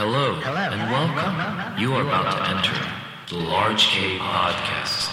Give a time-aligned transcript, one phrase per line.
[0.00, 1.78] Hello, and welcome.
[1.78, 2.72] You are about to enter
[3.28, 5.09] the Large K Podcast.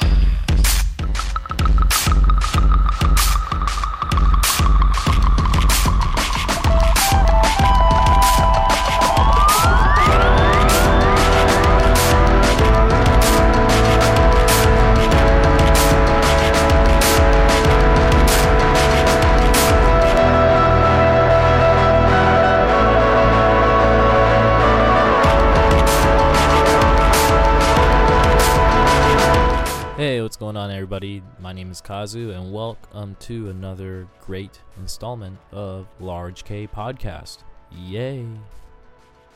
[30.48, 31.22] Going on, everybody?
[31.42, 37.40] My name is Kazu, and welcome to another great installment of Large K Podcast.
[37.70, 38.26] Yay!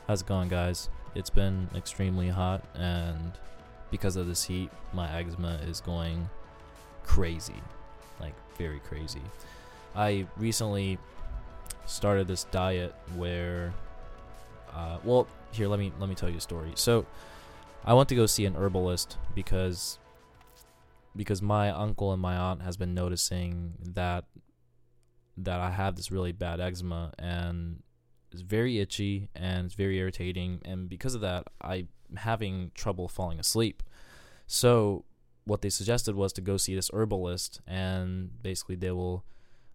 [0.08, 0.88] How's it going, guys?
[1.14, 3.32] It's been extremely hot, and
[3.90, 6.30] because of this heat, my eczema is going
[7.04, 7.60] crazy.
[8.18, 9.20] Like, very crazy.
[9.94, 10.96] I recently
[11.84, 13.74] started this diet where,
[14.72, 16.72] uh, well, here, let me let me tell you a story.
[16.74, 17.04] So,
[17.84, 19.98] I went to go see an herbalist because
[21.16, 24.24] because my uncle and my aunt has been noticing that
[25.36, 27.82] that I have this really bad eczema and
[28.30, 33.40] it's very itchy and it's very irritating and because of that I'm having trouble falling
[33.40, 33.82] asleep.
[34.46, 35.04] So
[35.44, 39.24] what they suggested was to go see this herbalist and basically they will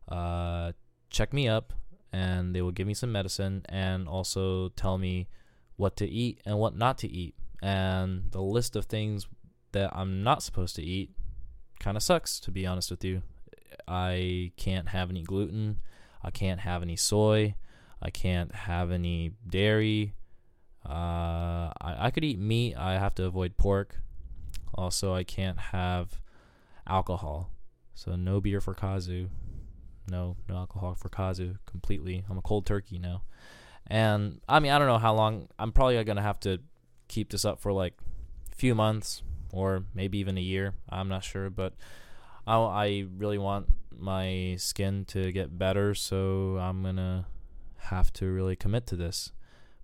[0.08, 0.74] uh,
[1.10, 1.74] check me up
[2.14, 5.28] and they will give me some medicine and also tell me
[5.76, 9.28] what to eat and what not to eat and the list of things
[9.72, 11.12] that I'm not supposed to eat
[11.80, 13.22] kind of sucks to be honest with you.
[13.88, 15.81] I can't have any gluten.
[16.23, 17.56] I can't have any soy.
[18.02, 20.14] I can't have any dairy.
[20.86, 22.75] Uh, I, I could eat meat.
[22.75, 23.95] I have to avoid pork.
[24.73, 26.22] Also, I can't have
[26.88, 27.52] alcohol.
[27.94, 29.30] So no beer for Kazu.
[30.09, 31.55] No, no alcohol for Kazu.
[31.66, 32.23] Completely.
[32.30, 33.23] I'm a cold turkey now.
[33.88, 35.48] And I mean, I don't know how long.
[35.58, 36.59] I'm probably gonna have to
[37.08, 37.94] keep this up for like
[38.52, 40.73] a few months, or maybe even a year.
[40.90, 41.73] I'm not sure, but
[42.45, 43.67] I, I really want
[43.98, 47.27] my skin to get better, so I'm gonna
[47.77, 49.32] have to really commit to this.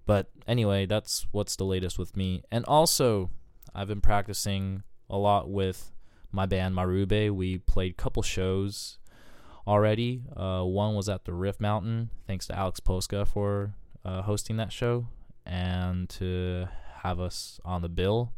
[0.06, 2.44] But anyway, that's what's the latest with me.
[2.52, 3.30] And also,
[3.74, 5.92] I've been practicing a lot with
[6.32, 7.32] my band Marube.
[7.32, 8.98] We played a couple shows
[9.66, 10.24] already.
[10.36, 14.72] Uh, one was at the Riff Mountain, thanks to Alex Poska for uh, hosting that
[14.72, 15.08] show
[15.46, 16.68] and to
[17.04, 18.34] have us on the bill.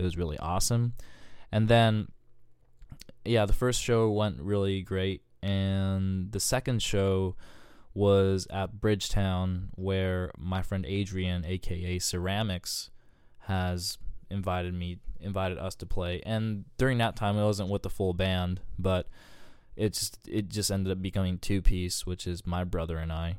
[0.00, 0.94] It was really awesome.
[1.52, 2.08] And then,
[3.24, 5.22] yeah, the first show went really great.
[5.42, 7.36] And the second show
[7.92, 12.90] was at Bridgetown, where my friend Adrian, aka Ceramics,
[13.40, 13.98] has
[14.30, 16.22] invited me, invited us to play.
[16.24, 19.06] And during that time, it wasn't with the full band, but
[19.76, 23.38] it just it just ended up becoming two piece, which is my brother and I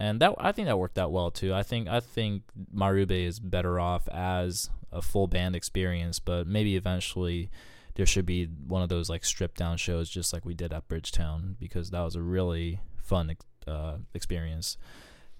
[0.00, 1.52] and that I think that worked out well too.
[1.52, 2.44] I think I think
[2.74, 7.50] Marube is better off as a full band experience, but maybe eventually
[7.96, 10.88] there should be one of those like stripped down shows, just like we did at
[10.88, 13.36] Bridgetown, because that was a really fun
[13.68, 14.78] uh, experience.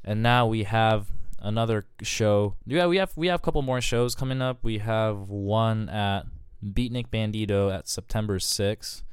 [0.05, 1.07] And now we have
[1.39, 2.57] another show.
[2.67, 4.59] Yeah, we have we have a couple more shows coming up.
[4.63, 6.27] We have one at
[6.63, 9.05] Beatnik Bandito at September sixth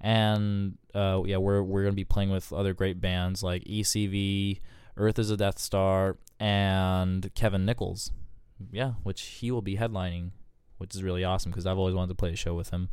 [0.00, 4.60] and uh, yeah, we're we're gonna be playing with other great bands like ECV,
[5.00, 8.12] Earth is a Death Star, and Kevin Nichols.
[8.70, 10.32] Yeah, which he will be headlining,
[10.76, 12.90] which is really awesome because I've always wanted to play a show with him.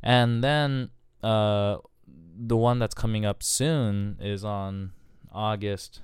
[0.00, 0.90] And then
[1.22, 4.92] uh, the one that's coming up soon is on
[5.32, 6.00] August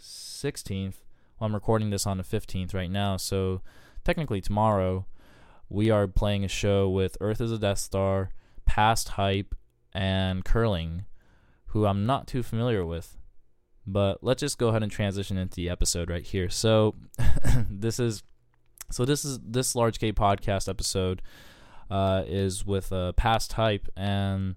[0.00, 0.96] 16th.
[1.38, 3.62] Well, I'm recording this on the 15th right now, so
[4.04, 5.06] technically tomorrow
[5.68, 8.30] we are playing a show with Earth is a Death Star,
[8.66, 9.54] Past Hype,
[9.92, 11.04] and Curling,
[11.66, 13.16] who I'm not too familiar with.
[13.90, 16.50] But let's just go ahead and transition into the episode right here.
[16.50, 16.94] So
[17.70, 18.22] this is
[18.90, 21.22] so this is this large K podcast episode
[21.90, 24.56] uh, is with uh, past hype, and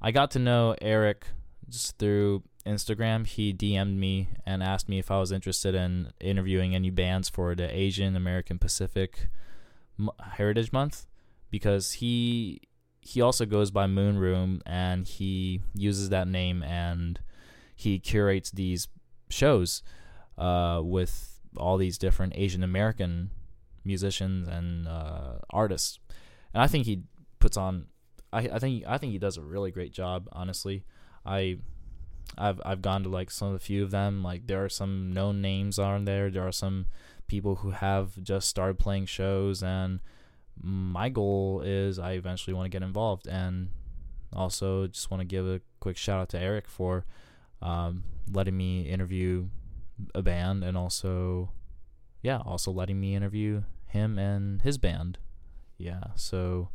[0.00, 1.26] I got to know Erik
[1.70, 3.26] just through Instagram.
[3.26, 7.54] He DM'd me and asked me if I was interested in interviewing any bands for
[7.54, 9.28] the Asian American Pacific
[10.32, 11.06] Heritage Month
[11.50, 12.60] because he
[13.00, 17.20] he also goes by Moon Room and he uses that name and
[17.76, 18.88] he curates these
[19.28, 19.82] shows
[20.38, 23.30] uh, with all these different Asian American
[23.84, 26.00] musicians and uh, artists.
[26.52, 27.02] And I think he
[27.38, 27.86] puts on
[28.32, 30.84] I, I think I think he does a really great job, honestly.
[31.24, 31.58] I
[32.36, 34.22] I've I've gone to like some of the few of them.
[34.22, 36.30] Like there are some known names on there.
[36.30, 36.86] There are some
[37.28, 40.00] people who have just started playing shows and
[40.62, 43.68] my goal is I eventually want to get involved and
[44.32, 47.04] also just want to give a quick shout out to Erik for
[47.62, 49.46] um, letting me interview
[50.14, 51.50] a band and also
[52.22, 55.18] yeah, also letting me interview him and his band.
[55.78, 56.70] Yeah, so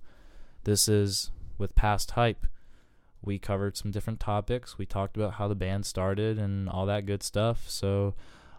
[0.63, 2.47] this is with Past Hype.
[3.21, 4.77] We covered some different topics.
[4.77, 7.69] We talked about how the band started and all that good stuff.
[7.69, 8.15] So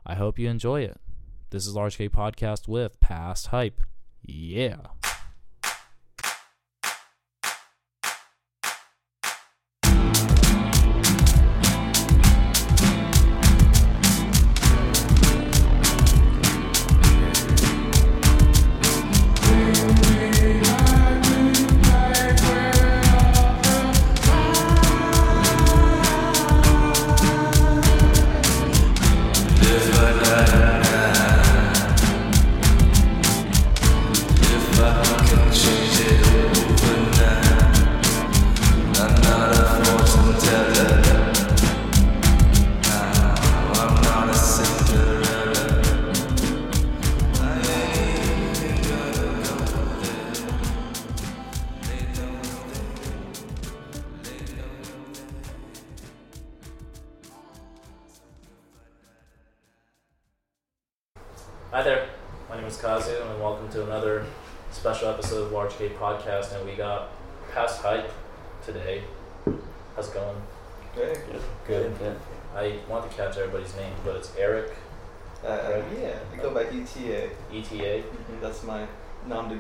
[0.07, 1.01] I hope you enjoy it.
[1.51, 3.83] This is Large K Podcast with Past Hype.
[4.23, 4.77] Yeah.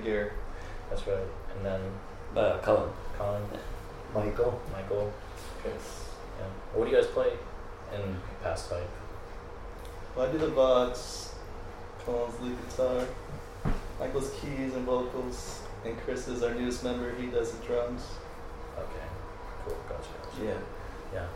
[0.02, 0.32] Nom de guerre.
[0.90, 1.16] That's right.
[1.56, 1.80] And then
[2.34, 2.88] Uh, Cullen.
[3.18, 3.42] Colin,
[4.14, 4.60] Michael.
[4.72, 5.12] Michael.
[5.62, 6.06] Chris.
[6.38, 6.46] Yeah.
[6.74, 7.32] What do you guys play
[7.94, 8.88] in Past Hype?
[10.16, 11.34] Well, I do the vox,
[12.06, 13.06] Colin's lead guitar,
[14.00, 17.14] Michael's keys and vocals, and Chris is our newest member.
[17.14, 18.02] He does the drums.
[18.78, 19.06] Okay.
[19.64, 19.76] Cool.
[19.88, 20.08] Gotcha.
[20.22, 20.44] gotcha.
[20.44, 20.58] Yeah.
[21.12, 21.26] Yeah.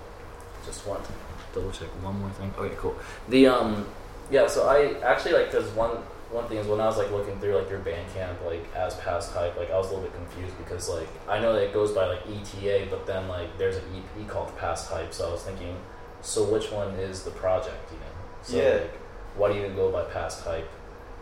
[0.64, 1.12] Just want to
[1.54, 2.52] double check one more thing.
[2.58, 2.96] Okay, cool.
[3.28, 3.86] The um,
[4.30, 4.46] yeah.
[4.46, 5.98] So I actually like There's one
[6.30, 9.32] one thing is when I was like looking through like your Bandcamp like as past
[9.32, 11.92] hype, like I was a little bit confused because like I know that it goes
[11.92, 15.14] by like ETA, but then like there's an EP called Past Hype.
[15.14, 15.76] So I was thinking,
[16.22, 17.92] so which one is the project?
[17.92, 18.04] You know.
[18.42, 18.80] So Yeah.
[18.82, 18.94] like,
[19.36, 20.68] why do you go by Past Hype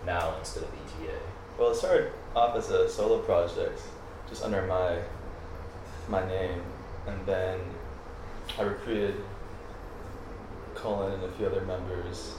[0.06, 1.12] now instead of ETA?
[1.58, 3.80] Well, it started off as a solo project,
[4.28, 4.98] just under my
[6.08, 6.62] my name,
[7.06, 7.60] and then
[8.58, 9.16] I recruited
[10.74, 12.34] Colin and a few other members,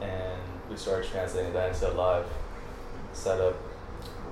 [0.00, 0.40] and
[0.70, 2.26] we started translating that into a live
[3.12, 3.56] setup.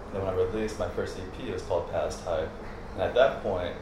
[0.07, 2.51] And then when I released my first EP, it was called Past Hype,
[2.95, 3.75] and at that point,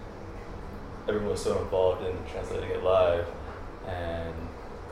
[1.09, 3.27] everyone was so involved in translating it live
[3.87, 4.35] and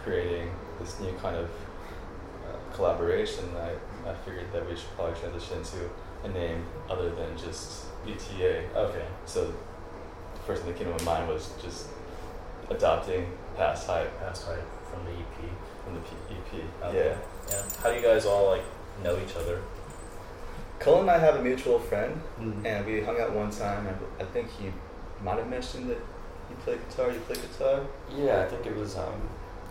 [0.02, 3.44] creating this new kind of uh, collaboration.
[3.56, 5.90] I, I figured that we should probably transition to
[6.24, 8.64] a name other than just ETA.
[8.74, 9.06] Okay.
[9.26, 11.88] So the first thing that came to my mind was just
[12.68, 13.26] adopting
[13.56, 15.50] past hype Past Hype from the EP.
[15.94, 16.64] The P- EP.
[16.84, 16.96] Okay.
[17.08, 17.16] Yeah.
[17.48, 17.62] Yeah.
[17.82, 18.62] How do you guys all like
[19.02, 19.60] know each other?
[20.78, 22.64] Colin and I have a mutual friend, Mm.
[22.64, 23.86] and we hung out one time.
[23.86, 24.72] And I think he
[25.22, 25.98] might have mentioned that
[26.48, 27.10] he played guitar.
[27.10, 27.80] You play guitar?
[28.16, 29.20] Yeah, I think it was um,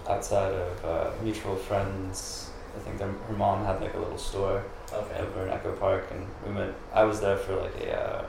[0.07, 2.51] outside of uh, mutual friends.
[2.75, 4.63] I think their, her mom had like a little store
[4.93, 5.19] Okay.
[5.21, 6.75] over in Echo Park, and we went.
[6.93, 8.25] I was there for like a uh,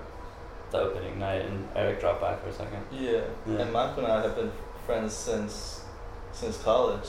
[0.71, 2.83] the opening night, and Erik dropped by for a second.
[2.91, 3.21] Yeah.
[3.47, 3.59] Yeah.
[3.61, 4.53] And Michael and I have been
[4.87, 5.85] friends since
[6.33, 7.09] since college,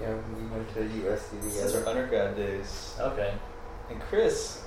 [0.00, 1.84] Yeah, we went to USC since together.
[1.84, 2.94] our undergrad days.
[3.00, 3.34] Okay.
[3.90, 4.62] And Chris,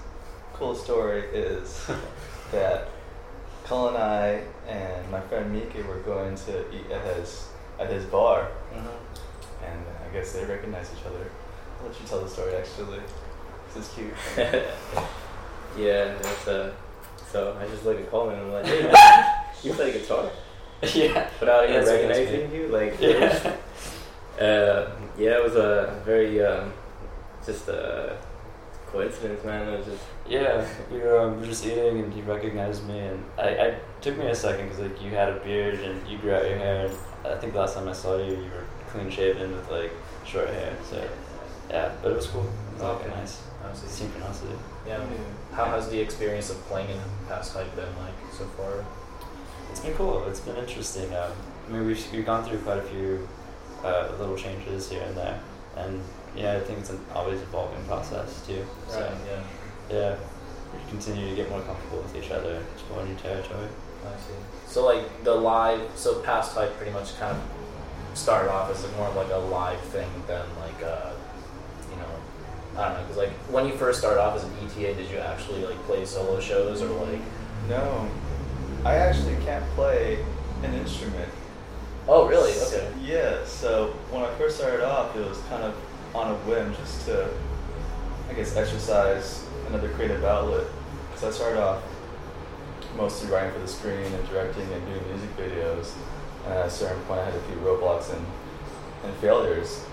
[0.53, 1.89] cool story is
[2.51, 2.88] that
[3.63, 7.47] Colin and I and my friend Mika were going to eat at his
[7.79, 9.65] at his bar, Mm-hmm.
[9.65, 11.25] and I guess they recognized each other.
[11.79, 13.00] I'll let you tell the story actually.
[13.73, 14.13] This is cute.
[15.77, 16.73] yeah, it's uh,
[17.31, 19.23] so I just looked at Coleman and I'm like, hey,
[19.63, 20.29] you play guitar?
[20.93, 21.29] yeah.
[21.39, 23.55] Without even That's recognizing you, like, Yeah.
[24.41, 26.74] Uh, yeah, it was a very um,
[27.45, 28.17] just a
[28.91, 29.67] coincidence, man.
[29.74, 33.00] It was just Yeah, we were, um, we were just eating and he recognized me
[33.00, 36.17] and I, I took me a second because like you had a beard and you
[36.17, 36.98] grew out your hair and
[37.33, 39.91] I think last time I saw you you were clean shaven with like
[40.25, 40.98] short hair so
[41.69, 43.07] yeah but it was cool it was Okay.
[43.10, 44.07] like nice Honestly.
[44.07, 44.57] synchronicity
[44.88, 45.00] Yeah.
[45.53, 48.83] How has the experience of playing in past hype been like so far?
[49.69, 51.31] it's been cool it's been interesting um,
[51.67, 53.27] I mean we've, we've gone through quite a few
[53.83, 55.39] uh, little changes here and there
[55.77, 56.01] and
[56.35, 59.43] yeah I think it's an always evolving process too so Yeah.
[59.97, 60.15] yeah
[60.73, 63.67] we continue to get more comfortable with each other explore new territory
[64.03, 64.33] I see.
[64.65, 68.95] So like the live, so past hype pretty much kind of started off as like
[68.97, 71.11] more of like a live thing than like uh,
[71.91, 74.95] you know, I don't know, because like when you first started off as an ETA,
[74.95, 77.21] did you actually like play solo shows or like?
[77.69, 78.09] No,
[78.83, 80.25] I actually can't play
[80.63, 81.29] an instrument.
[82.08, 82.51] Oh really?
[82.51, 82.91] Okay.
[83.01, 83.46] yeah.
[83.46, 85.75] So when I first started off, it was kind of
[86.13, 87.29] on a whim, just to
[88.31, 90.65] I guess, exercise another creative outlet.
[91.12, 91.84] Because I started off
[92.96, 95.93] mostly writing for the screen and directing and doing music videos.
[96.46, 98.25] And at a certain point, I had a few roadblocks and,
[99.03, 99.84] and failures.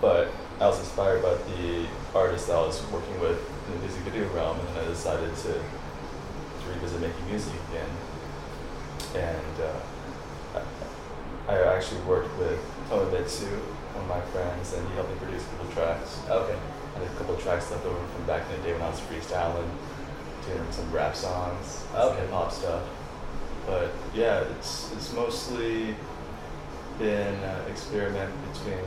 [0.00, 4.00] But I was inspired by the artists that I was working with in the music
[4.02, 7.90] video realm, and then I decided to, to revisit making music again.
[9.14, 9.80] And uh,
[11.48, 12.58] I, actually worked with
[12.88, 13.50] Tomomitsu,
[13.94, 16.20] one of my friends, and he helped me produce a couple tracks.
[16.28, 16.58] Okay.
[16.94, 19.00] I had a couple tracks left over from back in the day when I was
[19.00, 19.68] freestyling,
[20.46, 22.20] doing some rap songs, Okay.
[22.20, 22.82] hip hop stuff.
[23.66, 25.94] But yeah, it's it's mostly
[26.98, 28.84] been an experiment between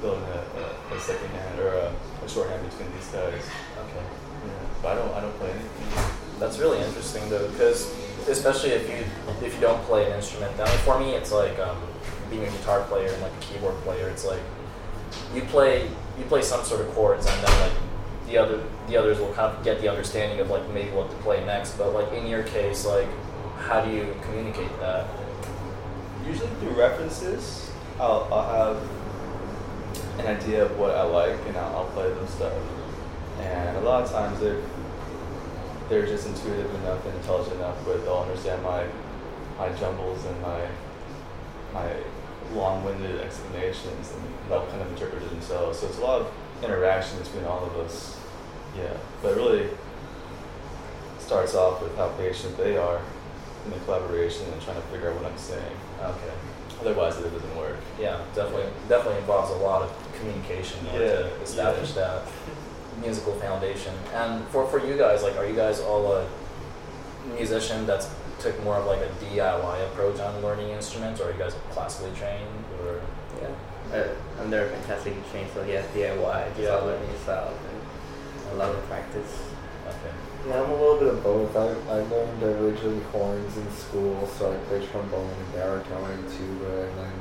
[0.00, 1.92] building a, a, a second hand or a,
[2.24, 3.42] a shorthand between these guys.
[3.84, 4.04] Okay.
[4.46, 4.50] Yeah.
[4.82, 6.04] But I don't I don't play anything.
[6.38, 7.92] That's really interesting though, because
[8.28, 9.04] especially if you
[9.46, 11.76] if you don't play an instrument, then for me it's like um,
[12.30, 14.08] being a guitar player and like a keyboard player.
[14.08, 14.40] It's like
[15.34, 15.88] you play
[16.18, 17.78] you play some sort of chords, and then like
[18.26, 21.16] the other the others will kind of get the understanding of like maybe what to
[21.18, 21.76] play next.
[21.78, 23.08] But like in your case, like
[23.58, 25.06] how do you communicate that?
[26.26, 28.82] Usually through references, I'll, I'll have
[30.18, 32.52] an idea of what I like and I'll, I'll play them stuff.
[33.40, 34.60] And a lot of times they're,
[35.88, 38.86] they're just intuitive enough and intelligent enough where they'll understand my,
[39.58, 40.66] my jumbles and my,
[41.72, 41.92] my
[42.52, 45.78] long-winded explanations and they'll kind of interpret it themselves.
[45.78, 48.18] So it's a lot of interaction between all of us.
[48.76, 49.68] Yeah, but it really
[51.18, 53.00] starts off with how patient they are
[53.64, 55.76] in the collaboration and trying to figure out what I'm saying.
[56.02, 56.34] Okay.
[56.80, 57.76] Otherwise, it doesn't work.
[58.00, 62.22] Yeah, definitely definitely involves a lot of communication Yeah, to establish that
[63.00, 63.94] musical foundation.
[64.14, 66.26] And for for you guys, like, are you guys all a
[67.36, 68.08] musician that's
[68.40, 72.12] took more of like a DIY approach on learning instruments, or are you guys classically
[72.18, 73.00] trained, or
[73.40, 73.48] Yeah.
[73.92, 74.08] Uh,
[74.40, 76.76] I'm never fantastic trained, so yeah, DIY, just Yeah.
[76.76, 79.32] all learning yourself and a lot of practice.
[79.86, 80.14] okay?
[80.48, 81.56] Yeah, I'm a little bit of both.
[81.56, 86.86] I, I learned originally horns in school, so I played trombone and baritone and tuba.
[86.88, 87.12] And then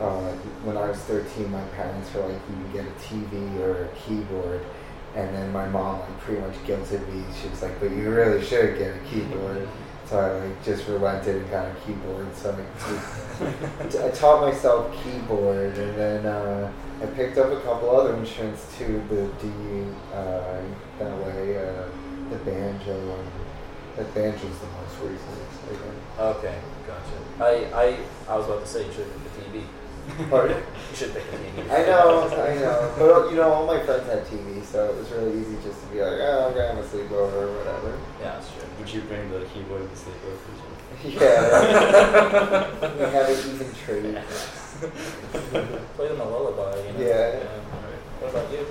[0.00, 0.32] uh,
[0.64, 3.88] when I was 13, my parents were like, you can get a TV or a
[4.06, 4.60] keyboard.
[5.14, 7.24] And then my mom like pretty much guilted me.
[7.40, 9.68] She was like, but you really should get a keyboard.
[10.06, 12.34] So I like just relented and got a keyboard.
[12.36, 12.56] So
[14.04, 16.70] I, taught myself keyboard, and then uh,
[17.02, 19.02] I picked up a couple other instruments too.
[19.08, 19.48] The D,
[20.12, 20.60] uh,
[20.98, 21.88] ballet, uh,
[22.30, 23.14] the banjo.
[23.14, 23.26] Um,
[23.96, 25.88] the banjo's the most recent.
[26.18, 27.44] Okay, gotcha.
[27.44, 29.62] I I I was about to say you should a TV.
[30.30, 30.58] Pardon?
[30.90, 31.70] You should pick a TV.
[31.70, 35.10] I know, I know, but you know, all my friends had TV, so it was
[35.10, 37.98] really easy just to be like, oh, I'm gonna have a sleepover or whatever.
[38.20, 38.62] Yeah, that's true.
[38.78, 40.38] Would you bring the keyboard and the sleepover?
[41.04, 44.22] Yeah, we have an even trade.
[45.96, 47.00] Play them a lullaby, you know.
[47.06, 47.40] Yeah.
[48.20, 48.66] What about you?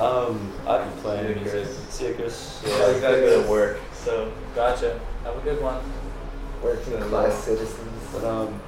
[0.00, 1.52] Um, I've been playing See music.
[1.64, 1.76] Chris.
[1.90, 2.62] See you, Chris.
[2.66, 4.98] Yeah, I gotta go to work, so Gotcha.
[5.24, 5.80] Have a good one.
[6.62, 7.42] Working Yeah, class well.
[7.42, 8.02] citizens.
[8.12, 8.60] But um,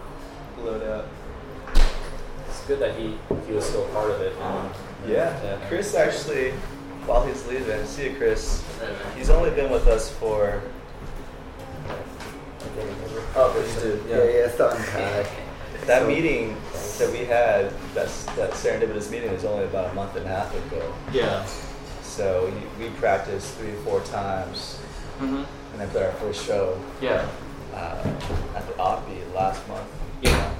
[0.63, 1.07] load out.
[2.63, 4.33] It's good that he he was still part of it.
[4.41, 4.71] and-
[5.11, 5.57] Yeah, Yeah.
[5.67, 6.53] Chris actually,
[7.07, 8.63] while he's leaving, see you, Chris.
[9.17, 10.63] He's only been with us for.
[13.35, 14.01] Oh, please do.
[14.09, 14.69] Yeah, yeah, it's the.
[15.87, 16.57] That So- meeting
[16.99, 20.55] that we had, that's, that serendipitous meeting was only about a month and a half
[20.55, 20.95] ago.
[21.13, 21.45] Yeah.
[22.05, 24.79] So we, we practiced three or four times,
[25.19, 25.43] Mm-hmm.
[25.73, 27.27] and then played our first show Yeah.
[27.75, 27.97] uh,
[28.55, 29.89] at the Oppie last month.
[30.23, 30.52] Yeah.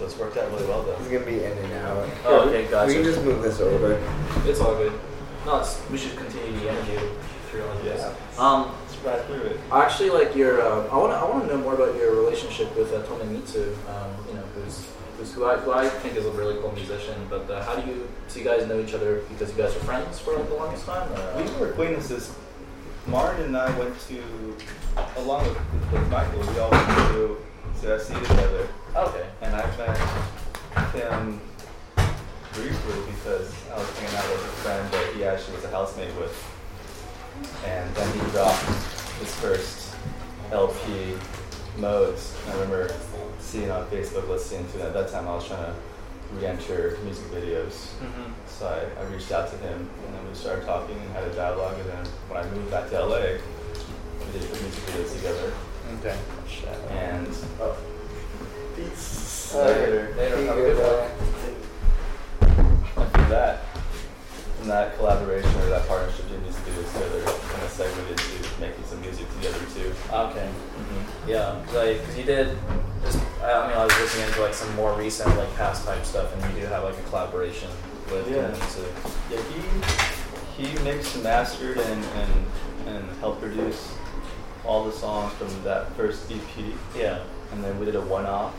[0.00, 0.96] So it's worked out really well, though.
[0.96, 2.08] He's gonna be in and out.
[2.24, 2.88] Oh, okay, gotcha.
[2.88, 4.02] We can just move this over.
[4.46, 4.98] It's all good.
[5.44, 7.00] No, it's, we should continue the interview
[7.50, 8.00] through like this.
[8.00, 8.42] Yeah.
[8.42, 9.60] Um, Let's through it.
[9.70, 12.74] actually, like your, uh, I want to, I want to know more about your relationship
[12.78, 13.76] with uh, Tomomitsu.
[13.90, 14.88] Um, you know, who's,
[15.18, 17.26] who's who I, who I think is a really cool musician.
[17.28, 19.80] But uh, how do you, so you guys know each other because you guys are
[19.80, 21.12] friends for like the longest time?
[21.12, 22.34] Or, We were acquaintances.
[23.06, 24.56] Martin and I went to,
[25.16, 27.36] along with, with Michael, we all went to,
[27.82, 28.66] to SC together.
[28.96, 29.26] Okay.
[29.42, 29.96] And I met
[30.94, 31.40] him
[32.52, 36.14] briefly because I was hanging out with a friend that he actually was a housemate
[36.16, 36.34] with.
[37.64, 38.62] And then he dropped
[39.20, 39.94] his first
[40.52, 41.16] LP,
[41.78, 42.36] Modes.
[42.48, 42.92] I remember
[43.38, 44.86] seeing on Facebook, listening to it.
[44.86, 45.74] At that time, I was trying to
[46.32, 47.94] re-enter music videos.
[48.02, 48.32] Mm-hmm.
[48.48, 51.34] So I, I reached out to him, and then we started talking and had a
[51.34, 51.78] dialogue.
[51.78, 53.38] And then when I moved back to LA,
[54.18, 55.52] we did music videos together.
[56.00, 56.18] Okay.
[56.90, 57.28] And
[57.60, 57.76] Oh.
[58.88, 59.54] Peace.
[59.54, 60.14] Later.
[60.16, 60.36] Later.
[60.46, 61.08] Have a good, good uh,
[63.28, 63.60] that,
[64.58, 68.24] from that collaboration or that partnership doing music videos together, kind of segued into
[68.60, 69.92] making some music together too.
[70.12, 70.48] Okay.
[71.26, 72.56] Yeah, like, cause you did.
[73.04, 76.32] Just, I mean, I was listening into like some more recent, like Past Hype stuff,
[76.34, 77.68] and you do have like a collaboration
[78.10, 78.50] with Yeah.
[78.50, 78.84] Tomomitsu.
[79.30, 79.42] Yeah,
[80.56, 82.32] he he mixed and mastered and, and,
[82.86, 83.92] and helped produce
[84.64, 86.40] all the songs from that first EP.
[86.94, 87.22] Yeah.
[87.52, 88.54] And then we did a one off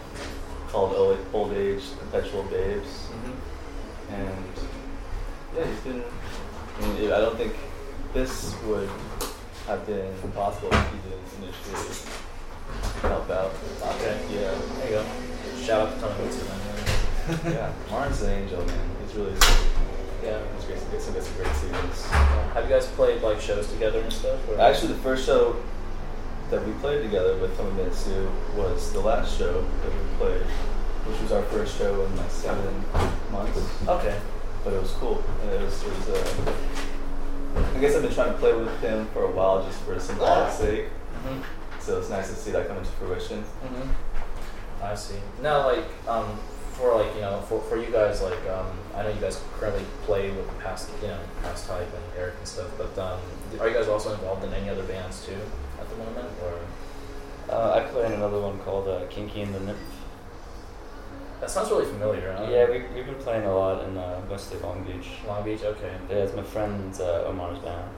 [0.69, 0.95] called
[1.33, 2.87] Old, Age Perpetual Babes.
[2.87, 4.13] Mm-hmm.
[4.13, 4.45] And
[5.55, 6.03] yeah, he's been.
[6.81, 7.53] I, mean, I don't think
[8.13, 8.89] this would
[9.67, 12.11] have been possible if he didn't initially
[13.01, 13.53] help out.
[13.95, 14.19] Okay.
[14.31, 14.57] Yeah.
[14.77, 15.05] There you go.
[15.61, 16.47] Shout out to Tomomitsu
[17.43, 17.53] then.
[17.53, 17.73] yeah.
[17.89, 18.89] Martin's an angel, man.
[19.05, 19.33] He's really.
[20.23, 20.41] Yeah.
[20.55, 20.79] He's great.
[20.91, 22.05] He's got some great seasons.
[22.53, 24.39] Have you guys played like shows together and stuff?
[24.49, 24.59] Or?
[24.59, 25.55] Actually, the first show
[26.51, 30.41] that we played together with Tomomitsu was the last show that we played,
[31.07, 32.83] which was our first show in like seven
[33.31, 33.57] months.
[33.87, 34.19] Okay.
[34.63, 35.23] But it was cool.
[35.41, 36.53] And it was, it was uh,
[37.73, 40.51] I guess I've been trying to play with him for a while just for symbolic
[40.51, 40.87] sake.
[40.87, 41.41] Mm-hmm.
[41.79, 43.43] So it's nice to see that come into fruition.
[43.43, 44.83] Mm-hmm.
[44.83, 45.15] I see.
[45.41, 46.37] Now, like, um,
[46.73, 49.85] for like you know, for, for you guys, like, um, I know you guys currently
[50.03, 53.19] play with past, you know, Past Hype and Erik and stuff, but um,
[53.59, 55.37] are you guys also involved in any other bands too
[55.81, 56.53] at the moment, or
[57.53, 59.77] Uh, I play in another one called uh, Kinky and the Nymph.
[61.41, 62.31] that sounds really familiar?
[62.37, 62.47] Huh?
[62.49, 65.09] Yeah, we, we've been playing a lot in uh, mostly Long Beach.
[65.27, 65.63] Long Beach.
[65.63, 65.93] Okay.
[66.09, 67.89] Yeah, it's my friend uh, Omar's band.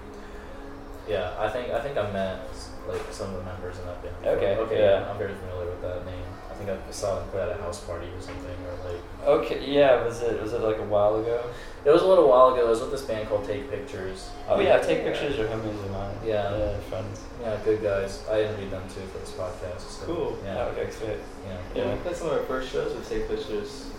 [1.07, 2.39] Yeah, I think I think I met
[2.87, 4.15] like some of the members in that band.
[4.37, 4.79] Okay, Okay.
[4.79, 5.09] yeah.
[5.11, 6.29] I'm very familiar with that name.
[6.69, 9.01] I think I saw them play at a house party or something, or like
[9.43, 11.43] Okay, yeah, was it was it like a while ago?
[11.85, 12.65] it was a little while ago.
[12.65, 14.29] It was with this band called Take Pictures.
[14.47, 16.15] Oh yeah, take pictures or homies of mine.
[16.25, 16.55] Yeah.
[16.57, 17.21] yeah, friends.
[17.41, 18.23] Yeah, good guys.
[18.31, 19.81] I interviewed them too for this podcast.
[19.81, 20.39] So, Cool.
[20.45, 20.59] Yeah.
[20.65, 21.09] Oh, okay, sweet.
[21.09, 21.57] Yeah.
[21.75, 21.93] Yeah, Yeah.
[21.95, 23.89] we played some of our first shows with Take Pictures.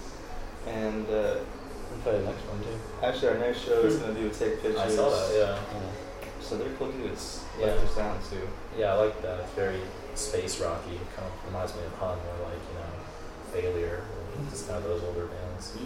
[0.67, 1.37] And uh,
[1.91, 2.79] We'll play the next one too.
[3.07, 4.81] actually, our next show is going to be with Take Pictures.
[4.81, 5.31] I saw that.
[5.37, 5.59] Yeah.
[5.79, 6.31] Yeah.
[6.41, 7.45] So they're cool dudes.
[7.61, 7.67] Yeah.
[7.67, 8.49] Like their sound too.
[8.79, 9.41] Yeah, I like that.
[9.41, 9.81] It's very
[10.19, 10.97] space rocky.
[10.97, 12.93] It kind of reminds me of Hum or like you know,
[13.53, 14.05] Failure.
[14.51, 15.77] Just kind of those older bands.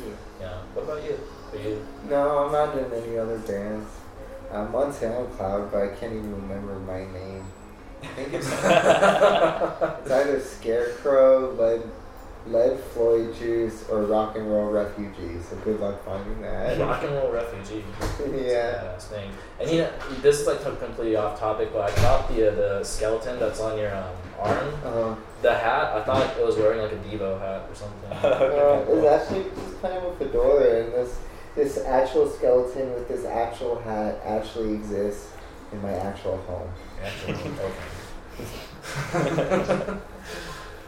[0.41, 0.59] Yeah.
[0.73, 1.19] What about you?
[1.53, 1.87] Are you?
[2.09, 3.89] No, I'm not in any other bands.
[4.51, 7.45] Uh, I'm on SoundCloud, but I can't even remember my name.
[8.03, 8.47] I think it's,
[10.07, 11.83] it's either Scarecrow, Lead,
[12.51, 15.39] Lead Floyd Juice, or Rock and Roll Refugee.
[15.49, 16.79] So good luck finding that.
[16.81, 17.85] Rock and roll refugee.
[18.35, 18.99] Yeah.
[19.13, 19.31] Name.
[19.61, 19.91] And you know,
[20.23, 23.79] this is like completely off topic, but I thought the uh, the skeleton that's on
[23.79, 27.69] your um, arm, Uh, the hat, I thought it was wearing like a Devo hat
[27.69, 28.11] or something.
[28.13, 31.19] uh, it's actually just kind of a fedora, and this
[31.55, 35.33] this actual skeleton with this actual hat actually exists
[35.73, 36.71] in my actual home,
[37.03, 37.33] okay.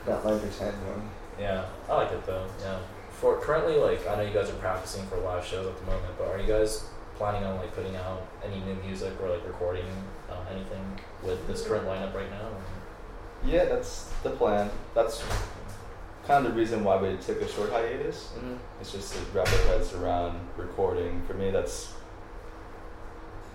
[0.06, 1.10] not my pretend one.
[1.40, 2.46] Yeah, I like it though.
[2.60, 2.78] Yeah.
[3.12, 6.12] For currently, like I know you guys are practicing for live shows at the moment,
[6.18, 6.84] but are you guys
[7.16, 9.86] planning on like putting out any new music or like recording
[10.30, 12.48] uh, anything with this current lineup right now?
[13.44, 14.70] Yeah, that's the plan.
[14.94, 15.24] That's
[16.26, 18.30] kind of the reason why we took a short hiatus.
[18.36, 18.54] Mm-hmm.
[18.80, 21.22] It's just to wrap our heads around recording.
[21.26, 21.94] For me, that's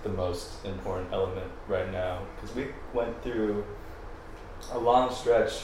[0.04, 3.64] the most important element right now because we went through
[4.72, 5.62] a long stretch,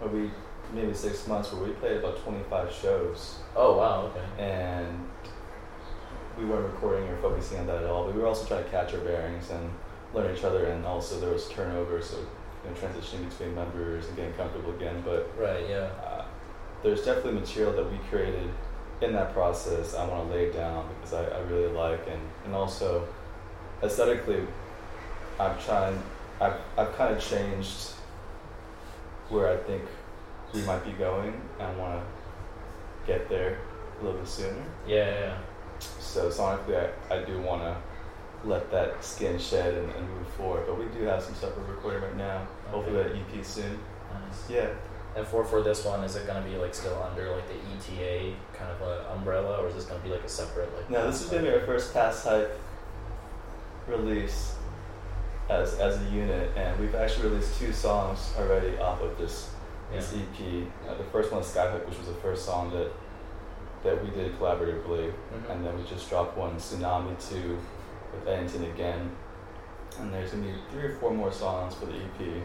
[0.00, 0.30] where we
[0.72, 4.42] maybe six months, where we played about 25 shows, Oh wow, okay.
[4.42, 5.08] and
[6.38, 8.06] we weren't recording or focusing on that at all.
[8.06, 9.70] But we were also trying to catch our bearings and
[10.14, 14.16] learn each other, and also there was turnover, so you know, transitioning between members and
[14.16, 15.02] getting comfortable again.
[15.04, 15.88] But Right, yeah.
[16.04, 16.24] uh,
[16.82, 18.48] there's definitely material that we created
[19.02, 22.54] in that process I want to lay down because I, I really like and, and
[22.54, 23.08] also
[23.82, 24.46] aesthetically
[25.38, 25.94] I've tried
[26.38, 27.92] I've, I've kind of changed
[29.30, 29.82] where I think
[30.54, 33.58] we might be going and want to get there
[34.00, 35.38] a little bit sooner Yeah, yeah, yeah.
[36.00, 37.76] so sonically I, I do want to
[38.44, 41.74] let that skin shed and, and move forward but we do have some stuff we're
[41.74, 43.78] recording right now hopefully that EP soon
[44.12, 44.50] Nice.
[44.50, 44.68] yeah
[45.16, 48.34] And for for this one, is it gonna be like still under like the ETA
[48.54, 50.88] kind of a umbrella, or is this gonna be like a separate like?
[50.88, 52.52] No, this is gonna be our first Past Hype
[53.88, 54.54] release
[55.48, 59.50] as as a unit, and we've actually released two songs already off of this
[59.92, 60.20] this Yeah.
[60.22, 60.68] EP.
[60.88, 62.90] Uh, the first one is Skyhook, which was the first song that
[63.82, 65.50] that we did collaboratively, Mhm.
[65.50, 67.58] and then we just dropped one Tsunami two
[68.12, 69.10] with Anton again,
[69.98, 72.42] and there's gonna be three or four more songs for the EP.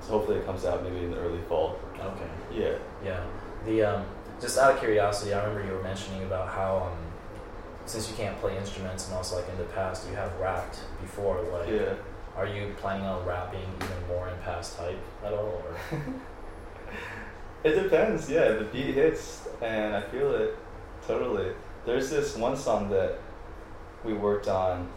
[0.00, 1.76] So hopefully it comes out maybe in the early fall.
[1.98, 2.30] Okay.
[2.52, 2.74] Yeah.
[3.04, 3.20] Yeah.
[3.64, 4.06] The um,
[4.40, 6.98] just out of curiosity, I remember you were mentioning about how um,
[7.86, 11.40] since you can't play instruments and also like in the past you have rapped before.
[11.52, 11.94] Like, Yeah.
[12.36, 15.60] are you planning on rapping even more in Past Hype at all?
[15.64, 15.74] Or?
[17.64, 18.48] It depends, yeah.
[18.52, 20.56] The beat hits, and I feel it
[21.06, 21.52] totally.
[21.84, 23.18] There's this one song that
[24.04, 24.88] we worked on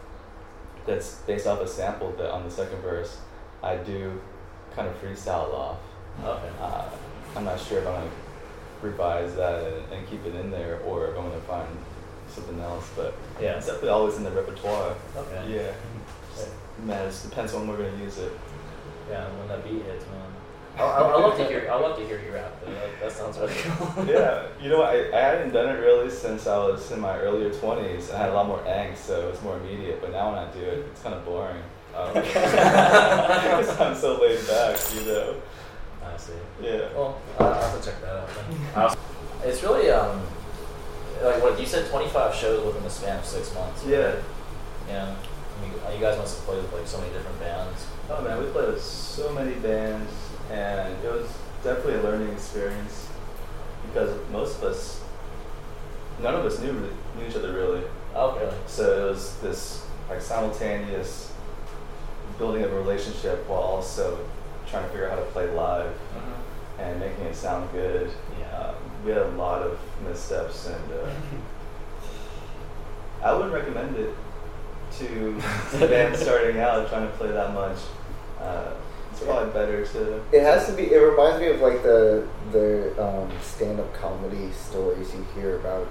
[0.86, 3.18] that's based off a sample that on the second verse
[3.62, 4.20] I do
[4.74, 5.78] kind of freestyle off.
[6.24, 6.48] okay.
[6.60, 6.84] Uh,
[7.36, 8.10] I'm not sure if I'm gonna
[8.82, 11.68] revise that and, and keep it in there, or if I'm gonna find
[12.28, 13.56] something else, but Yeah.
[13.56, 14.94] it's definitely always in the repertoire.
[15.16, 15.54] Okay.
[15.56, 15.72] Yeah.
[16.84, 18.32] Man, it depends on when we're gonna use it.
[19.08, 20.31] Yeah, when that beat hits, man.
[20.78, 21.68] I I love to hear.
[21.70, 22.52] I love to hear you rap.
[22.64, 22.72] Though.
[22.72, 24.06] That, that sounds really cool.
[24.06, 27.50] yeah, you know, I, I hadn't done it really since I was in my earlier
[27.50, 28.12] 20s.
[28.12, 30.00] I had a lot more angst, so it was more immediate.
[30.00, 31.62] But now when I do it, it's kind of boring.
[31.94, 35.42] Um, because I'm so laid back, you know.
[36.02, 36.32] I see.
[36.62, 36.88] Yeah.
[36.94, 38.28] Well, I'll have to check that out.
[38.74, 38.96] Then.
[39.44, 40.22] It's really um,
[41.20, 43.84] like what you said, twenty five shows within the span of six months.
[43.84, 44.14] Yeah.
[44.88, 45.14] Yeah.
[45.14, 47.86] I mean, you guys must have played with like so many different bands.
[48.08, 50.12] Oh man, we played with so many bands,
[50.50, 51.28] and it was
[51.64, 53.08] definitely a learning experience
[53.86, 55.00] because most of us,
[56.22, 57.82] none of us knew knew each other really.
[58.14, 58.52] Oh, really?
[58.66, 61.32] So it was this like simultaneous
[62.38, 64.18] building of a relationship while also
[64.68, 66.80] trying to figure out how to play live Mm-hmm.
[66.80, 68.10] and making it sound good.
[68.38, 68.58] Yeah.
[68.68, 68.74] Um,
[69.04, 71.10] we had a lot of missteps, and uh,
[73.22, 74.14] I would recommend it
[74.98, 75.40] to
[75.78, 77.78] to bands starting out trying to play that much.
[78.40, 78.72] Uh,
[79.22, 80.22] it's probably better to.
[80.32, 80.84] It has to be.
[80.92, 85.86] It reminds me of like the the um, stand-up comedy stories you hear about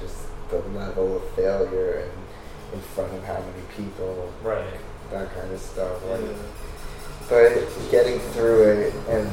[0.00, 0.16] just
[0.50, 2.12] the level of failure and
[2.74, 4.64] in front of how many people, Right.
[5.10, 6.04] that kind of stuff.
[6.10, 6.32] Like, Yeah.
[7.30, 9.30] but getting through it and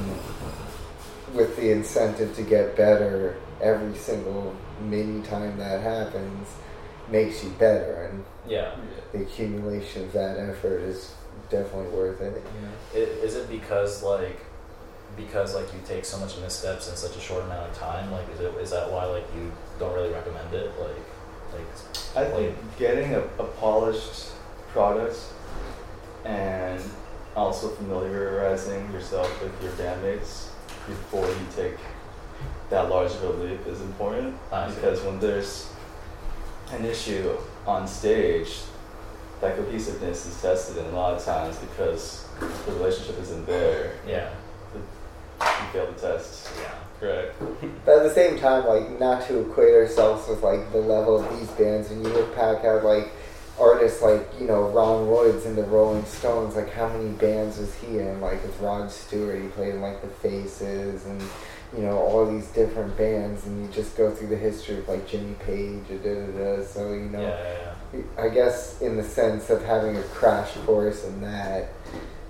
[1.34, 4.54] with the incentive to get better every single
[4.88, 6.48] mini time that happens
[7.10, 8.72] makes you better, and Yeah.
[9.12, 11.14] the accumulation of that effort is
[11.52, 12.42] definitely worth it.
[12.94, 14.40] I- Is it because like
[15.18, 18.12] because like you take so much missteps in such a short amount of time?
[18.12, 20.72] Like, is it is that why like you don't really recommend it?
[20.80, 20.96] Like,
[21.54, 21.68] like
[22.16, 24.32] I think getting a, a polished
[24.70, 25.18] product
[26.26, 26.82] and
[27.36, 30.48] also familiarizing yourself with your bandmates
[30.88, 31.76] before you take
[32.70, 34.76] that large of a leap is important I see.
[34.76, 35.70] because when there's
[36.72, 37.36] an issue
[37.68, 38.60] on stage,
[39.42, 44.30] that cohesiveness is tested, in a lot of times because the relationship isn't there, yeah,
[44.74, 46.50] you fail the test.
[46.60, 47.36] yeah, Correct.
[47.84, 51.40] But at the same time, like not to equate ourselves with like the level of
[51.40, 51.90] these bands.
[51.90, 53.12] When you look back at like
[53.60, 57.74] artists like you know Ron Woods and the Rolling Stones, like how many bands was
[57.76, 58.22] he in?
[58.22, 61.20] Like with Rod Stewart, he played in like the Faces and
[61.76, 65.08] you know all these different bands, and you just go through the history of like
[65.08, 66.64] Jimmy Page and da da da.
[66.64, 67.20] So you know.
[67.20, 67.74] yeah, know, yeah,
[68.18, 71.70] I guess in the sense of having a crash course in that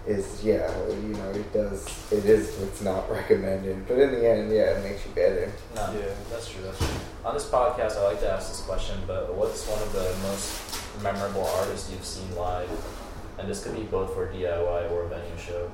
[0.08, 4.52] is yeah, you know it does it is it's not recommended, but in the end,
[4.52, 5.52] yeah, it makes you better.
[5.76, 6.06] No, Yeah.
[6.32, 6.64] that's true.
[6.64, 6.88] That's true.
[7.24, 11.04] On this podcast, I like to ask this question, but what's one of the most
[11.04, 12.70] memorable artists you've seen live?
[13.38, 15.70] And this could be both for DIY or a venue show.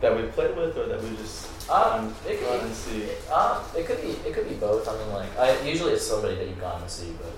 [0.00, 2.74] That we played with, or that we just Um, gone- it could gone be- and
[2.76, 3.08] see.
[3.32, 4.86] Um, it could be it could be both.
[4.88, 7.30] I mean, like I usually it's somebody that you've gone to see, but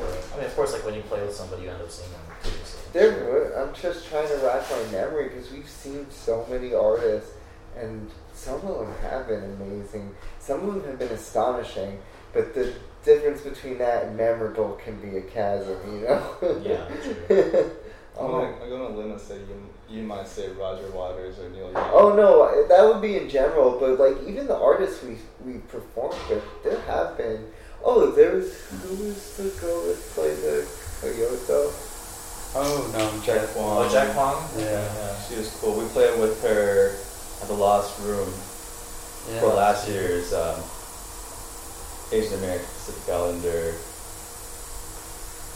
[0.00, 2.20] I mean, of course, like when you play with somebody, you end up seeing them
[2.40, 2.80] previously.
[2.92, 7.32] There, would- I'm just trying to rack my memory because we've seen so many artists,
[7.76, 10.14] and some of them have been amazing.
[10.38, 11.98] Some of them have been astonishing,
[12.32, 12.72] but the
[13.04, 16.60] difference between that and memorable can be a chasm, you know.
[16.62, 16.86] Yeah,
[17.28, 17.70] true.
[18.18, 21.48] I'm Um, gonna, I'm going to limit say you, you might say Roger Waters or
[21.48, 21.90] Neil Young.
[21.92, 26.14] Oh no, that would be in general, but like even the artists we we performed
[26.28, 27.46] with, there have been.
[27.84, 30.66] Oh, there was who was the girl that played the
[31.00, 31.72] Toyota?
[32.54, 33.56] Oh no, Jack Jack.
[33.56, 33.84] Wong.
[33.86, 34.44] Oh, Jack Huang.
[34.58, 34.64] Yeah.
[34.94, 35.80] yeah, She was cool.
[35.80, 36.96] We played with her
[37.42, 38.28] at the Lost Room
[39.30, 39.40] Yeah.
[39.40, 40.60] for last year's um,
[42.12, 43.74] Asian American Pacific Islander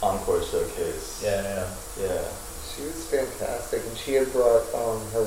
[0.03, 1.21] Encore Showcase.
[1.23, 1.67] Yeah, yeah.
[2.01, 2.23] Yeah.
[2.75, 5.25] She was fantastic, and she had brought um, her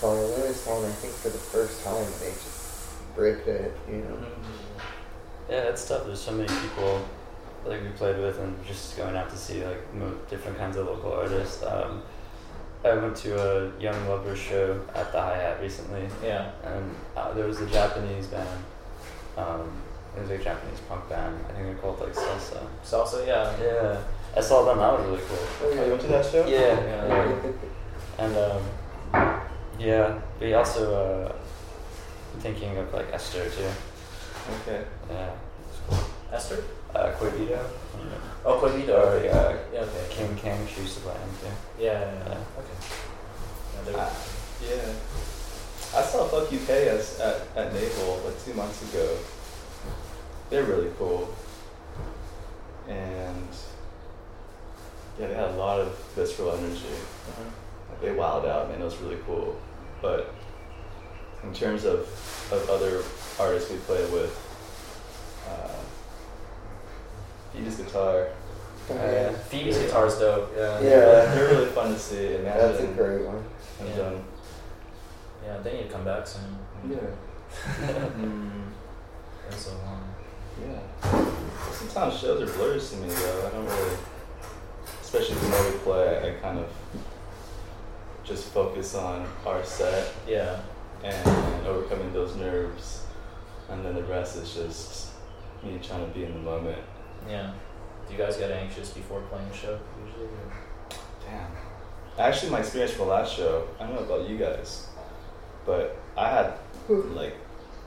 [0.00, 1.96] violinist on, I think, for the first time.
[2.04, 2.60] and They just
[3.16, 4.18] ripped it, you know.
[5.52, 6.06] Yeah, it's tough.
[6.06, 7.04] There's so many people
[7.66, 9.82] like we played with, and just going out to see like
[10.30, 11.62] different kinds of local artists.
[11.62, 12.02] Um,
[12.82, 16.50] I went to a Young Lovers show at the Hi Hat recently, Yeah.
[16.64, 18.64] and uh, there was a Japanese band.
[19.36, 19.70] Um,
[20.16, 21.36] it was a Japanese punk band.
[21.48, 22.66] I think they're called like Salsa.
[22.82, 23.54] Salsa, yeah.
[23.62, 24.00] Yeah,
[24.34, 24.78] I saw them.
[24.78, 25.38] That was really cool.
[25.64, 26.46] Oh, you went to that show?
[26.46, 27.06] Yeah, Yeah.
[27.08, 27.52] yeah.
[28.24, 29.40] and um,
[29.78, 31.32] yeah, we also uh,
[32.38, 33.68] thinking of like Esther too.
[34.66, 34.82] Okay.
[35.08, 35.30] Yeah,
[36.32, 36.64] Esther?
[36.94, 37.58] uh, Quavito.
[38.44, 38.94] Oh, Quavito.
[38.94, 39.28] Or okay.
[39.30, 40.06] uh, Yeah, okay.
[40.10, 40.66] King King.
[40.72, 41.82] She used to play him too.
[41.82, 42.28] Yeah, yeah, yeah.
[42.28, 42.60] Yeah.
[42.60, 43.92] Okay.
[43.92, 44.10] Yeah, Uh,
[44.62, 45.98] yeah.
[45.98, 49.16] I saw Fuck UK as, at, at Navel like two months ago.
[50.50, 51.34] They're really cool.
[52.88, 53.48] And
[55.18, 56.86] yeah, they had a lot of visceral energy.
[57.90, 58.80] Like, they wowed out, man.
[58.80, 59.60] It was really cool.
[60.00, 60.34] But
[61.42, 62.00] in terms of,
[62.52, 63.02] of other
[63.38, 64.32] artists we played with,
[67.52, 68.28] Phoebe's guitar.
[68.90, 69.30] Oh, yeah.
[69.32, 70.52] Phoebe's guitar's dope.
[70.56, 70.80] Yeah.
[70.80, 71.34] Yeah.
[71.34, 72.34] They're really fun to see.
[72.34, 73.44] And That's a great one.
[73.78, 73.96] have Yeah.
[73.96, 74.24] done.
[75.44, 76.58] Yeah, they need to come back soon.
[76.88, 76.98] Yeah.
[78.16, 78.50] Mm.
[79.50, 80.02] Been so long.
[80.60, 81.24] Yeah.
[81.72, 83.46] Sometimes shows are blurs to me though.
[83.46, 83.96] I don't really,
[85.02, 86.68] especially the more we play, I kind of
[88.24, 90.60] just focus on our set Yeah.
[91.04, 93.04] and overcoming those nerves,
[93.68, 95.10] and then the rest is just
[95.62, 96.78] me trying to be in the moment.
[97.28, 97.52] Yeah.
[98.06, 100.26] Do you guys get anxious before playing a show usually?
[100.26, 100.52] or-
[101.24, 101.50] Damn.
[102.18, 104.88] Actually, my experience from the last show, I don't know about you guys,
[105.64, 106.54] but I had
[106.88, 107.36] like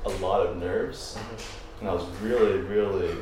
[0.06, 1.80] a lot of nerves, mm-hmm.
[1.82, 3.16] and I was really, really,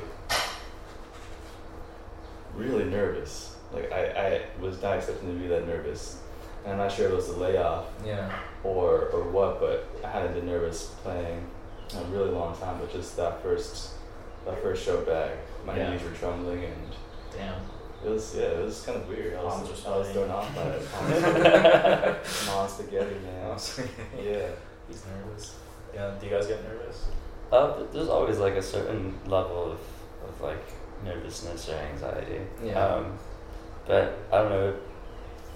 [2.56, 3.56] really nervous.
[3.74, 6.20] Like I, I was not expecting to be that nervous,
[6.64, 8.32] and I'm not sure if it was the layoff Yeah.
[8.64, 11.46] or or what, but I hadn't been nervous playing
[11.98, 12.78] a really long time.
[12.80, 13.94] But just that first,
[14.46, 15.32] that first show back,
[15.66, 15.92] my Yeah.
[15.92, 16.96] knees were trembling, and
[17.36, 17.62] Damn.
[18.06, 19.36] it was yeah, it was kind of weird.
[19.38, 22.18] I was, were I was thrown off by it.
[22.48, 23.58] Mom spaghetti, man.
[24.22, 24.48] yeah.
[24.88, 25.56] He's nervous.
[25.94, 26.14] Yeah.
[26.20, 27.06] Do you guys get nervous?
[27.52, 29.80] Uh, there's always like a certain level of,
[30.28, 30.64] of like
[31.06, 32.42] nervousness or anxiety.
[32.64, 32.84] Yeah.
[32.86, 33.18] Um,
[33.86, 34.76] but I don't know.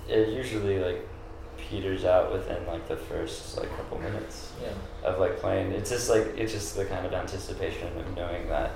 [0.08, 1.08] It usually like
[1.70, 5.10] peters out within like the first like couple minutes Yeah.
[5.10, 5.72] of like playing.
[5.72, 8.72] It's just like it's just the kind of anticipation of knowing that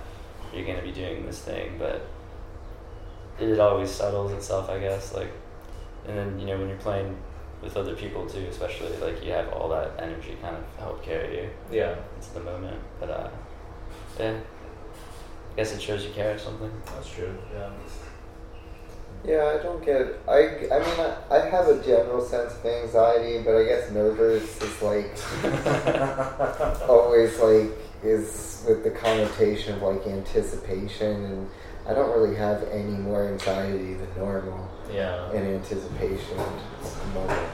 [0.54, 2.02] you're gonna be doing this thing, but
[3.40, 5.14] it always settles itself, I guess.
[5.14, 5.32] Like,
[6.08, 7.16] and then you know when you're playing
[7.62, 11.36] with other people too, especially like you have all that energy kind of help carry
[11.44, 11.96] you Yeah.
[12.16, 12.80] into the moment.
[13.00, 13.30] But uh,
[14.20, 14.34] yeah,
[15.54, 16.72] I guess it shows you care or something.
[16.88, 17.34] That's true.
[17.54, 17.70] Yeah.
[19.24, 20.20] Yeah, I don't get.
[20.28, 20.40] I
[20.72, 24.82] I mean, I, I have a general sense of anxiety, but I guess nervous is
[24.82, 25.12] like
[26.90, 27.72] always like
[28.04, 31.50] is with the connotation of like anticipation, and
[31.88, 35.32] I don't really have any more anxiety than normal Yeah.
[35.34, 36.54] in anticipation of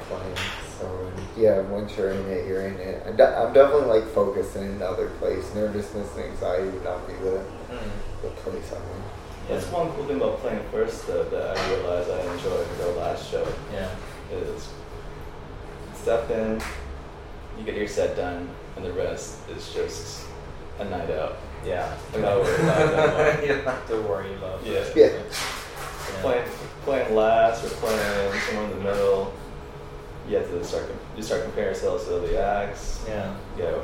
[0.08, 0.36] playing.
[0.80, 3.04] So and yeah, once you're in it, you're in it.
[3.08, 5.54] I'm, de- I'm definitely like focusing in another place.
[5.54, 7.80] Nervousness and anxiety would not be the Mm.
[8.22, 9.04] the place I'm in.
[9.48, 12.94] That's one cool thing about playing first, though, that I realized I enjoyed with our
[13.04, 13.48] last show.
[13.72, 13.90] Yeah.
[14.32, 14.68] Is
[15.96, 16.62] step in,
[17.58, 20.26] you get your set done, and the rest is just
[20.80, 21.38] a night out.
[21.66, 21.96] Yeah.
[22.14, 24.82] I'm not worried about it that you don't have to worry about Yeah.
[24.82, 24.96] that.
[24.96, 25.06] Yeah.
[25.08, 26.22] Yeah.
[26.22, 26.46] Playing,
[26.84, 29.34] playing last or playing somewhere in the middle,
[30.28, 33.04] you have to start you start comparing yourselves to the acts.
[33.08, 33.34] Yeah.
[33.58, 33.82] You know,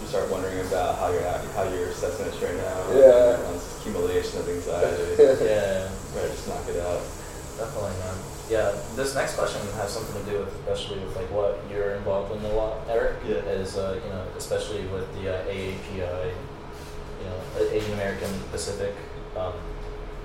[0.00, 1.22] you start wondering about how your
[1.54, 2.86] how your set's gonna turn out.
[2.94, 3.40] Yeah.
[3.50, 5.16] And accumulation of anxiety.
[5.44, 5.88] Yeah.
[6.14, 7.02] Right, just knock it out.
[7.58, 8.16] Definitely, man.
[8.48, 12.34] Yeah, this next question has something to do with, especially with like what you're involved
[12.36, 13.16] in a lot, Erik.
[13.26, 13.36] Yeah.
[13.36, 16.32] Is uh, you know, especially with the uh, AAPI,
[17.20, 18.94] you know, Asian American Pacific.
[19.36, 19.52] Um,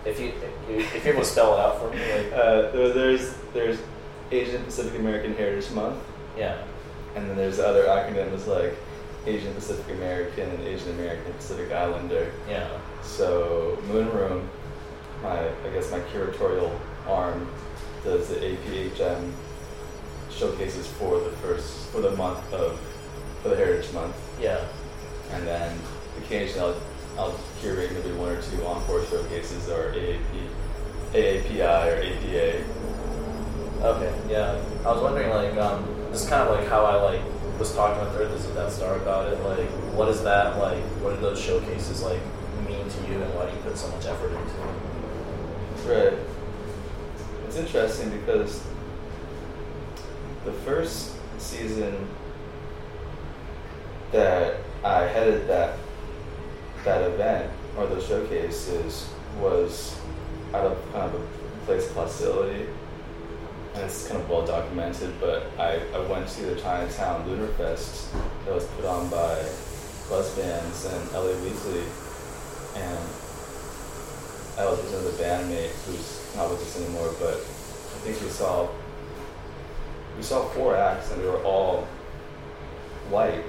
[0.05, 2.71] if you if you if you're able to spell it out for me, like Uh,
[2.93, 3.77] there's there's
[4.31, 5.99] Asian Pacific American Heritage Month,
[6.37, 6.63] yeah,
[7.15, 8.75] and then there's other acronyms like
[9.25, 12.31] Asian Pacific American and Asian American Pacific Islander.
[12.49, 12.67] yeah,
[13.03, 14.49] So Moon Room,
[15.21, 16.71] my I guess my curatorial
[17.07, 17.47] arm,
[18.03, 19.31] does the APHM
[20.31, 22.79] showcases for the first for the month of
[23.43, 24.63] for the Heritage Month, yeah,
[25.31, 25.77] and then
[26.19, 26.73] occasionally
[27.17, 30.47] I'll, I'll curate maybe one or two encore showcases or AAP,
[31.13, 32.63] AAPI or APA.
[33.83, 34.61] okay, yeah.
[34.85, 37.21] I was wondering, like, um, this is kind of like how I like
[37.61, 39.39] was talking with Earth is a Death Star about it.
[39.43, 40.81] Like, what is that like?
[41.03, 42.19] What do those showcases like
[42.67, 46.11] mean to you, and why do you put so much effort into it?
[46.11, 46.19] Right.
[47.45, 48.63] It's interesting because
[50.43, 52.07] the first season
[54.11, 55.77] that I headed that
[56.83, 59.07] that event or those showcases
[59.39, 59.99] was
[60.55, 62.65] out of kind of a place of hostility.
[63.73, 68.13] And it's kind of well documented, but I, I went to the Chinatown Lunar Fest
[68.45, 69.35] that was put on by
[70.09, 71.83] Buzz Bands and LA Weekly
[72.75, 72.99] and
[74.57, 78.67] I was with another bandmate who's not with us anymore, but I think we saw
[80.17, 81.87] we saw four acts and they were all
[83.09, 83.43] white.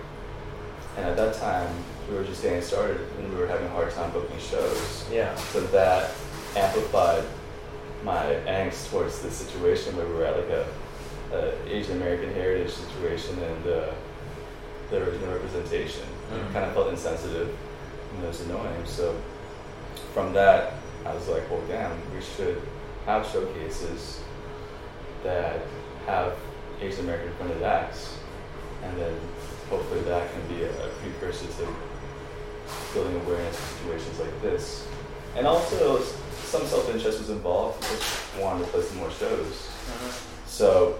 [0.96, 1.68] And at that time
[2.08, 5.04] we were just getting started and we were having a hard time booking shows.
[5.10, 6.10] Yeah, So that
[6.56, 7.24] amplified
[8.04, 10.66] my angst towards the situation where we were at like a,
[11.32, 13.94] a Asian American heritage situation and uh,
[14.90, 16.04] there was no representation.
[16.30, 16.48] Mm.
[16.48, 17.56] It kind of felt insensitive
[18.14, 18.84] and it was annoying.
[18.84, 19.16] So
[20.14, 22.60] from that, I was like, well, damn, we should
[23.06, 24.20] have showcases
[25.24, 25.60] that
[26.06, 26.36] have
[26.80, 28.18] Asian American fronted acts,
[28.82, 29.14] and then
[29.70, 31.68] hopefully that can be a, a precursor to
[32.92, 34.86] building awareness in situations like this.
[35.36, 36.02] And also,
[36.52, 37.82] some self interest was involved.
[37.82, 39.70] We just wanted to play some more shows.
[40.46, 40.98] So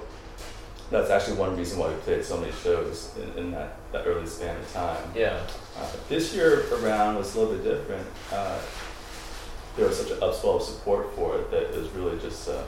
[0.91, 4.27] that's actually one reason why we played so many shows in, in that, that early
[4.27, 5.11] span of time.
[5.15, 5.43] Yeah.
[5.77, 8.07] Uh, this year around was a little bit different.
[8.33, 8.59] Uh,
[9.77, 12.63] there was such an upswell of support for it that it was really just uh,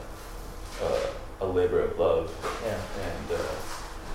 [0.83, 1.07] uh,
[1.41, 2.31] a labor of love.
[2.63, 2.77] Yeah.
[3.03, 3.43] And uh,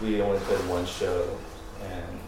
[0.00, 1.36] we only played one show,
[1.90, 2.20] and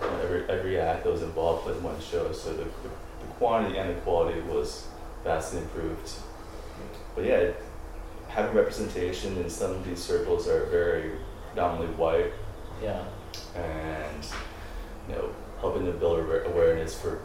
[0.00, 2.90] you know, every every act that was involved played one show, so the, the,
[3.20, 4.86] the quantity and the quality was
[5.24, 6.10] vastly improved.
[7.14, 7.50] But yeah,
[8.28, 11.12] having representation in some of these circles are very
[11.48, 12.32] predominantly white,
[12.82, 13.02] Yeah.
[13.54, 14.24] and
[15.08, 15.28] you know
[15.60, 17.20] helping to build awareness for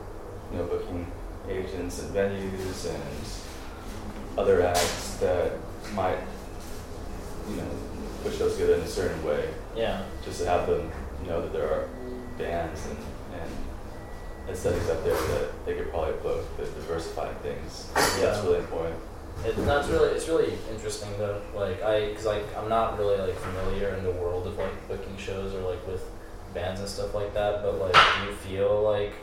[0.51, 1.09] you know booking
[1.49, 5.53] agents and venues and other acts that
[5.93, 6.19] might
[7.49, 7.69] you know
[8.23, 10.03] push those together in a certain way Yeah.
[10.25, 10.91] just to have them
[11.25, 11.87] know that there are
[12.37, 13.05] bands and and
[14.49, 18.27] aesthetics up there that they could probably book that diversify things Yeah.
[18.27, 18.95] that's really important
[19.45, 21.39] It, that's really it's really interesting though.
[21.55, 25.15] Like I, cause like I'm not really like familiar in the world of like booking
[25.17, 26.03] shows or like with
[26.55, 27.61] bands and stuff like that.
[27.61, 29.13] But like, do you feel like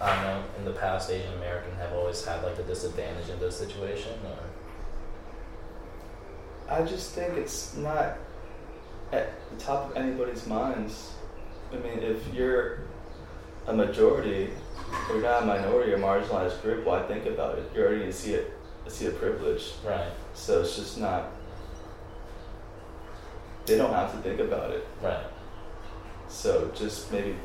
[0.00, 3.38] I don't know in the past Asian American have always had like a disadvantage in
[3.38, 4.38] this situation or?
[6.74, 8.16] I just think it's not
[9.12, 11.12] at the top of anybody's minds.
[11.72, 12.84] I mean, if you're
[13.70, 14.50] a majority,
[15.08, 17.70] or not a minority or marginalized group, why think about it?
[17.74, 18.52] You're already gonna see it,
[18.88, 19.72] see a privilege.
[19.84, 20.10] Right.
[20.34, 21.30] So it's just not.
[23.66, 24.86] They don't have to think about it.
[25.00, 25.24] Right.
[26.28, 27.36] So just maybe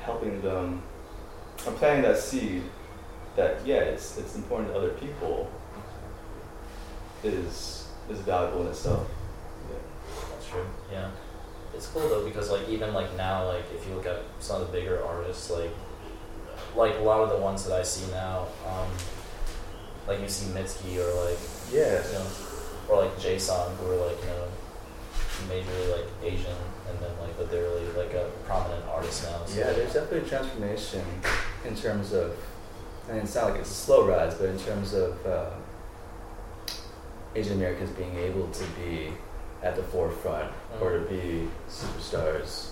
[0.00, 0.82] helping them,
[1.66, 2.62] or planting that seed
[3.34, 5.50] that yeah, it's it's important to other people.
[7.24, 9.08] Is is valuable in itself.
[10.30, 10.66] That's true.
[10.92, 11.10] Yeah.
[11.76, 14.66] It's cool though because like even like now like if you look at some of
[14.66, 15.70] the bigger artists like
[16.74, 18.88] like a lot of the ones that I see now, um,
[20.08, 21.38] like you see Mitski or like
[21.72, 22.02] Yeah.
[22.06, 22.26] you know
[22.88, 24.46] or like Jason who are like, you know,
[25.48, 26.56] majorly like Asian
[26.88, 29.44] and then like but they're really like a prominent artist now.
[29.44, 31.04] So Yeah, there's definitely a transformation
[31.66, 32.36] in terms of,
[33.08, 35.50] and it's not like it's a slow rise, but in terms of uh,
[37.34, 39.12] Asian Americans being able to be
[39.62, 42.70] at the forefront or to be superstars.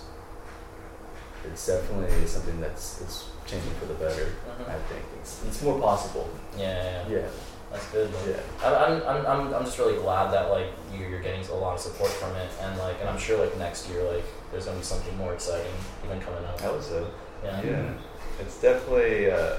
[1.45, 4.31] It's definitely something that's it's changing for the better.
[4.47, 4.69] Mhm.
[4.69, 6.27] I think it's it's more possible.
[6.57, 7.27] yeah, yeah, yeah.
[7.71, 8.11] That's good.
[8.11, 8.31] though.
[8.31, 8.39] yeah.
[8.63, 11.79] I'm, I'm, I'm, I'm just really glad that like you- you're getting a lot of
[11.81, 14.83] support from it, and like, and I'm sure like next year like there's gonna be
[14.83, 15.73] something more exciting
[16.05, 16.61] even coming up.
[16.63, 17.07] I would so.
[17.43, 17.61] Yeah.
[17.63, 17.93] Yeah,
[18.39, 19.57] it's definitely uh,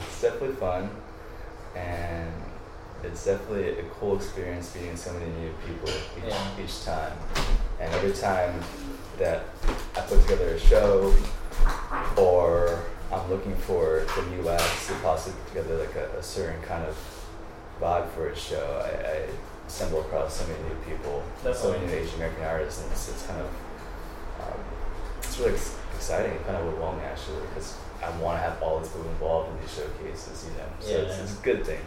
[0.00, 0.88] it's definitely fun,
[1.74, 2.32] and
[3.04, 6.64] it's definitely a cool experience meeting so many new people each, Yeah.
[6.64, 7.12] each time.
[7.80, 8.60] And every time
[9.18, 9.44] that
[9.96, 11.14] I put together a show,
[12.16, 12.82] or
[13.12, 16.84] I'm looking for the new acts to possibly put together like a, a certain kind
[16.84, 16.96] of
[17.80, 19.26] vibe for a show, I, I
[19.68, 21.22] stumble across so many new people,
[21.54, 23.46] so many Asian American artists, and it's, it's kind of
[24.42, 24.60] um,
[25.18, 28.78] it's really ex- exciting and kind of overwhelming actually because I want to have all
[28.80, 30.68] these people involved in these showcases, you know.
[30.80, 31.80] So Yeah, it's, it's a good thing.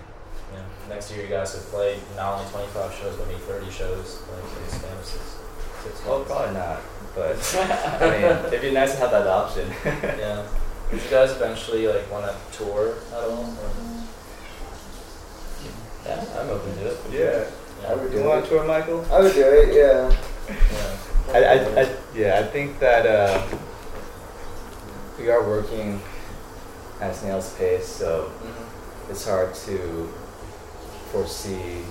[0.53, 0.61] Yeah.
[0.89, 4.43] Next year you guys could play not only 25 shows but maybe 30 shows like
[4.57, 5.37] in the span six,
[5.83, 6.79] six Well, probably not,
[7.15, 7.37] but
[8.01, 9.69] I mean, it'd be nice to have that option.
[9.85, 10.45] yeah.
[10.91, 13.43] Would you guys eventually like want to tour at all?
[13.45, 13.69] Or?
[16.05, 16.97] yeah, I'm open to it.
[17.11, 17.45] yeah.
[17.87, 19.05] I would do You do want to tour, Michael?
[19.11, 20.09] I would do it, yeah.
[20.49, 20.97] Yeah.
[21.33, 23.45] I, I, I, yeah, I think that uh,
[25.17, 26.01] we are working
[26.99, 29.11] at a snail's pace, so Mhm.
[29.11, 30.09] it's hard to
[31.11, 31.81] foresee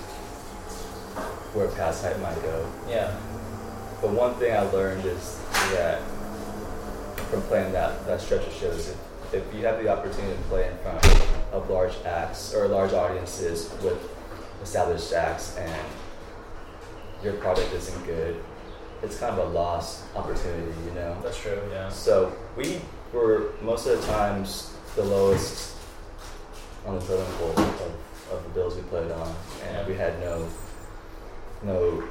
[1.55, 2.71] where Past Hype might go.
[2.89, 3.17] Yeah.
[4.01, 5.41] But one thing I learned is
[5.73, 6.01] that
[7.31, 10.69] from playing that, that stretch of shows, if, if you have the opportunity to play
[10.71, 11.05] in front
[11.53, 13.99] of large acts or large audiences with
[14.63, 15.85] established acts and
[17.23, 18.43] your product isn't good,
[19.03, 21.17] it's kind of a lost opportunity, you know?
[21.23, 21.61] That's true.
[21.73, 21.89] Yeah.
[21.89, 22.81] So we
[23.13, 25.77] were most of the times the lowest
[26.87, 27.93] on the totem pole of,
[28.31, 29.35] of the bills we played on,
[29.69, 30.49] and we had no
[31.63, 32.03] no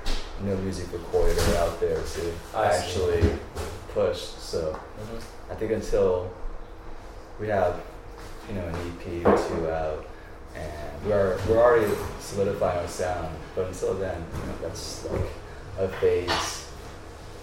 [0.41, 2.77] no music recorded or out there to I see.
[2.77, 3.29] actually
[3.93, 4.19] push.
[4.19, 5.17] So hmm
[5.51, 6.29] I think until
[7.39, 7.79] we have
[8.49, 10.05] you know an EP or two out,
[10.55, 15.27] and we're we're already solidifying our sound, but until then, you know, that's like
[15.79, 16.67] a phase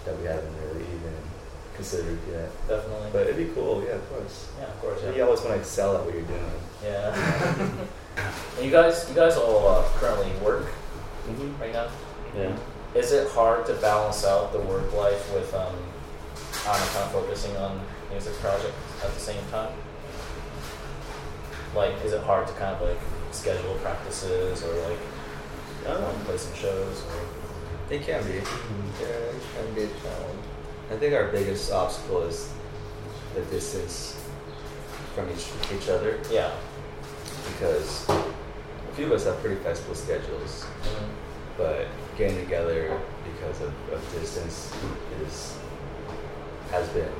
[0.05, 1.13] that we haven't really even
[1.75, 2.49] considered yet.
[2.67, 3.09] Definitely.
[3.11, 4.49] But it'd be cool, yeah, of course.
[4.59, 5.01] yeah, of course.
[5.15, 6.51] You always want to excel at what you're doing.
[6.83, 7.11] Yeah.
[8.61, 10.67] you guys, you guys all uh, currently work
[11.27, 11.59] Mm-hmm.
[11.59, 11.87] right now.
[12.37, 12.55] Yeah.
[12.93, 15.73] Is it hard to balance out the work life with um,
[16.63, 19.71] kind of focusing on music projects at the same time?
[21.75, 22.97] like is it hard to kind of like
[23.31, 24.99] schedule practices or like
[25.87, 28.35] um, play some shows or It can be.
[28.35, 30.43] Yeah, it can be a challenge.
[30.91, 32.53] I think our biggest obstacle is
[33.33, 34.15] the distance
[35.15, 36.51] from each each other yeah
[37.53, 40.65] because a few of us have pretty flexible schedules,
[41.57, 41.87] but
[42.17, 44.73] getting together because of, of distance
[45.21, 45.57] is
[46.71, 47.11] has been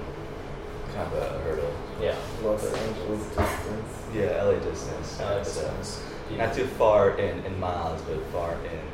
[0.93, 1.73] kind of a hurdle.
[2.01, 3.91] yeah Los Angeles distance.
[4.13, 5.07] Yeah, LA distance.
[5.07, 6.01] so distance.
[6.31, 8.84] Not too far in, in miles, but far in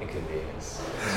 [0.00, 0.82] inconvenience.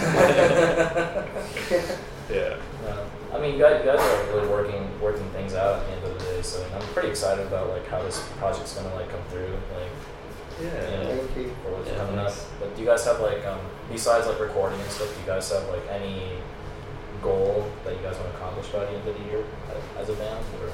[2.30, 2.56] yeah.
[2.84, 3.04] Yeah.
[3.34, 6.14] I mean, you guys, guys are really working working things out at the end of
[6.20, 6.42] the day.
[6.42, 9.54] So I'm pretty excited about like how this project's gonna like come through.
[9.76, 9.92] Like
[10.62, 10.68] Yeah.
[10.74, 11.04] Yeah.
[11.16, 11.52] Thank you.
[11.64, 12.34] for what's Yeah, coming up.
[12.60, 13.60] But do you guys have like um
[13.92, 15.14] besides like recording and stuff?
[15.14, 16.38] Do you guys have like any
[17.22, 20.10] goal that you guys want to accomplish by the end of the year as- as
[20.10, 20.44] a band?
[20.64, 20.70] Or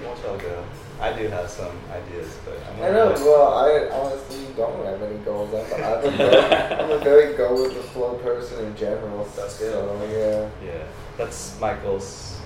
[0.00, 0.64] You want y'all go?
[1.00, 3.12] I do have some ideas, but I'm I know.
[3.18, 5.52] Well, I honestly don't have any goals.
[5.52, 9.28] I'm, I'm, a, very, I'm a very go with the flow person in general.
[9.36, 9.72] That's good.
[9.72, 10.84] So yeah, Yeah,
[11.16, 12.40] that's Michael's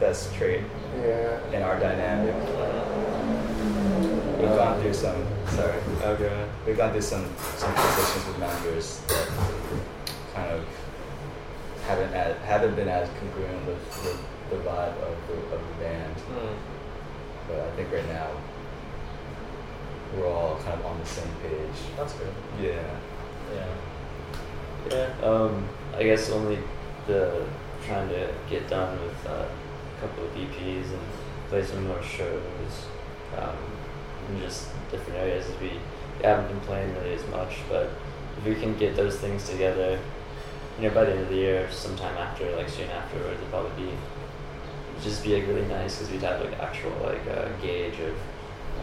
[0.00, 0.64] best trait
[0.98, 1.40] yeah.
[1.52, 2.34] in our dynamic.
[4.38, 5.26] We've gone through some.
[5.48, 5.80] Sorry.
[6.02, 6.48] Okay.
[6.66, 7.24] We've gone through some
[7.56, 9.28] some positions with managers that
[10.34, 10.64] kind of
[11.86, 14.20] haven't ad, haven't been as congruent with, with
[14.50, 16.14] the vibe of the, of the band.
[16.14, 16.75] Hmm.
[17.48, 18.30] But I think right now
[20.16, 21.76] we're all kind of on the same page.
[21.96, 22.32] that's good.
[22.60, 22.82] Yeah.
[23.54, 23.66] Yeah.
[24.90, 25.26] Yeah.
[25.26, 26.58] Um, I guess only
[27.06, 27.46] the
[27.86, 31.00] trying to get done with uh, a couple of EPs and
[31.48, 32.86] play some more shows
[33.36, 33.56] um,
[34.28, 35.46] in just different areas.
[35.60, 35.72] We
[36.22, 37.90] haven't been playing really as much, but
[38.38, 39.98] if we can get those things together,
[40.78, 43.86] you know, by the end of the year, sometime after, like soon afterwards, it'll probably
[43.86, 43.92] be
[45.02, 48.16] just be like really nice because we'd have like actual like uh, gauge of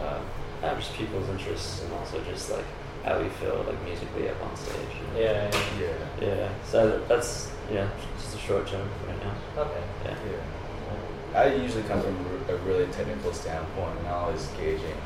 [0.02, 0.20] uh,
[0.62, 2.64] not just people's interests and also just like
[3.04, 4.76] how we feel like musically up on stage.
[4.96, 5.20] you know?
[5.20, 5.50] Yeah.
[5.80, 5.86] yeah.
[6.20, 6.34] Yeah.
[6.36, 9.62] Yeah, so that's yeah, just a short term right now.
[9.62, 9.82] Okay.
[10.04, 10.16] Yeah.
[10.30, 11.40] Yeah.
[11.40, 12.16] I usually come from
[12.48, 14.96] a really technical standpoint, and always gauging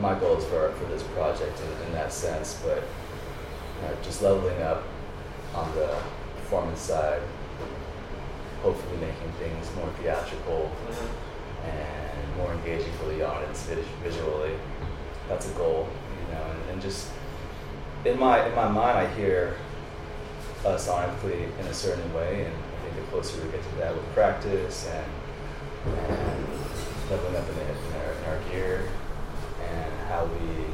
[0.00, 2.58] my goals for for this project in, in that sense.
[2.64, 4.82] But you know, just leveling up
[5.54, 5.98] on the
[6.36, 7.20] performance side,
[8.62, 11.66] hopefully making things more theatrical mm-hmm.
[11.66, 13.68] and more engaging for the audience
[14.02, 14.54] visually.
[15.28, 15.88] That's a goal,
[16.26, 17.10] you know, and, and just
[18.04, 19.56] in my in my mind, I hear
[20.64, 23.94] us sonically in a certain way, and I think the closer we get to that
[23.94, 26.46] with practice and, and
[27.10, 28.88] leveling up in, the, in, our, in our gear
[29.68, 30.64] and how we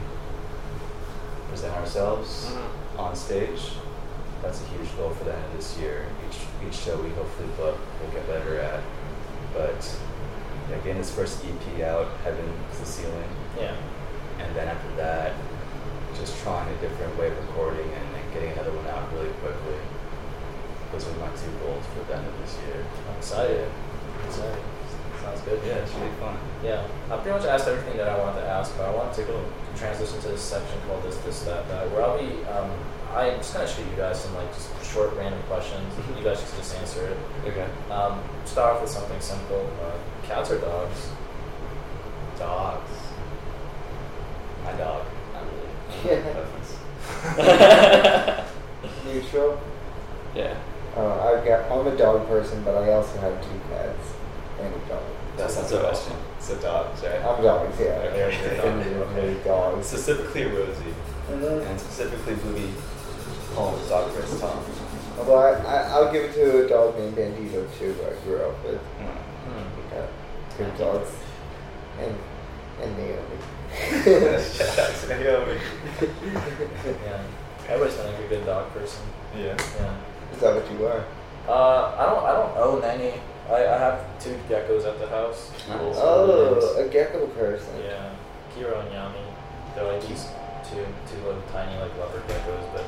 [1.48, 3.00] present ourselves mm-hmm.
[3.00, 3.72] on stage,
[4.46, 6.06] that's a huge goal for the end of this year.
[6.28, 8.80] Each each show we hopefully book, we'll get better at.
[9.52, 9.82] But
[10.70, 13.74] yeah, getting this first EP out, Heaven is the Ceiling, Yeah.
[14.38, 15.34] and then after that,
[16.14, 19.78] just trying a different way of recording and, and getting another one out really quickly.
[20.92, 22.86] Those are my two goals for the end of this year.
[23.10, 23.68] I'm excited.
[24.26, 24.62] Excited.
[25.22, 25.58] Sounds good.
[25.66, 26.38] Yeah, it should be fun.
[26.62, 29.22] Yeah, I pretty much asked everything that I wanted to ask, but I wanted to
[29.24, 29.44] go
[29.74, 32.70] transition to this section called this, this, that, that, where I'll be, um,
[33.16, 35.92] I'm just gonna shoot you guys some like just short random questions.
[36.16, 37.16] You guys just just answer it.
[37.48, 37.66] Okay.
[37.90, 39.68] Um, start off with something simple.
[39.82, 41.08] Uh, cats or dogs?
[42.38, 42.90] Dogs.
[44.64, 45.04] My dog.
[45.32, 45.44] Not
[46.04, 46.22] really.
[47.36, 48.46] Yeah.
[49.06, 49.60] Neutral.
[50.34, 50.56] yeah.
[50.96, 51.00] Uh,
[51.40, 54.12] I got, I'm a dog person, but I also have two cats
[54.60, 55.02] and a dog.
[55.36, 56.12] That's not That's the a question.
[56.38, 57.20] It's a dog, right?
[57.22, 57.86] I'm dogs, yeah.
[57.86, 58.78] Okay, you're a dog.
[58.78, 59.44] Definitively Okay.
[59.44, 59.86] dogs.
[59.86, 60.94] Specifically Rosie,
[61.30, 61.66] Mhm.
[61.66, 62.72] and specifically Booby
[63.54, 64.64] Holmes, dog first Tom.
[65.18, 68.42] Although I, I, I'll give it to a dog named Bandito too, who I grew
[68.42, 68.80] up with.
[68.80, 69.94] Hmm.
[69.94, 70.08] Got
[70.58, 71.10] good dogs.
[72.00, 72.14] And,
[72.82, 73.38] and Naomi.
[74.04, 75.58] That's Naomi.
[77.04, 77.22] Yeah.
[77.68, 79.04] Everybody's been like a good dog person.
[79.36, 79.56] Yeah.
[79.80, 79.96] Yeah.
[80.32, 81.04] Is that what you are?
[81.48, 82.24] Uh, I don't.
[82.24, 83.20] I don't own any.
[83.48, 85.50] I, I have two geckos at the house.
[85.68, 85.96] Nice.
[85.98, 87.70] Oh, a gecko person.
[87.82, 88.10] Yeah,
[88.54, 89.22] Kiro and Yami.
[89.74, 90.26] They're like these
[90.68, 92.84] two two little tiny like leopard geckos, but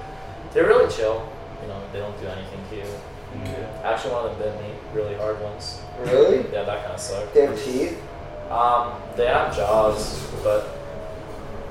[0.53, 1.30] they're really chill.
[1.62, 2.91] You know, they don't do anything to you.
[3.45, 3.82] Yeah.
[3.84, 5.80] Actually, one of them bit me really hard once.
[6.01, 6.39] Really?
[6.53, 7.34] Yeah, that kind of sucked.
[7.34, 8.01] They have teeth?
[8.51, 10.66] Um, they have jaws, but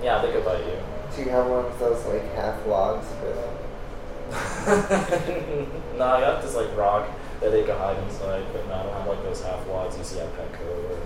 [0.04, 0.78] yeah, they could bite you.
[1.16, 3.08] Do you have one of those like half logs
[5.98, 7.08] no, I got this like rock
[7.40, 10.04] that they could hide inside, but no, I don't have like those half logs you
[10.04, 10.98] see at Petco or.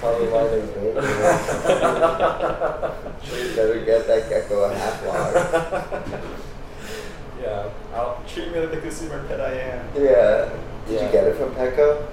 [0.00, 0.96] Probably why they're big.
[3.50, 5.34] you better get that gecko a half log.
[7.42, 9.86] yeah, I'll, Treat me like the consumer pet I am.
[9.94, 10.48] Yeah.
[10.88, 11.06] Did Yeah.
[11.06, 12.06] you get it from Petco?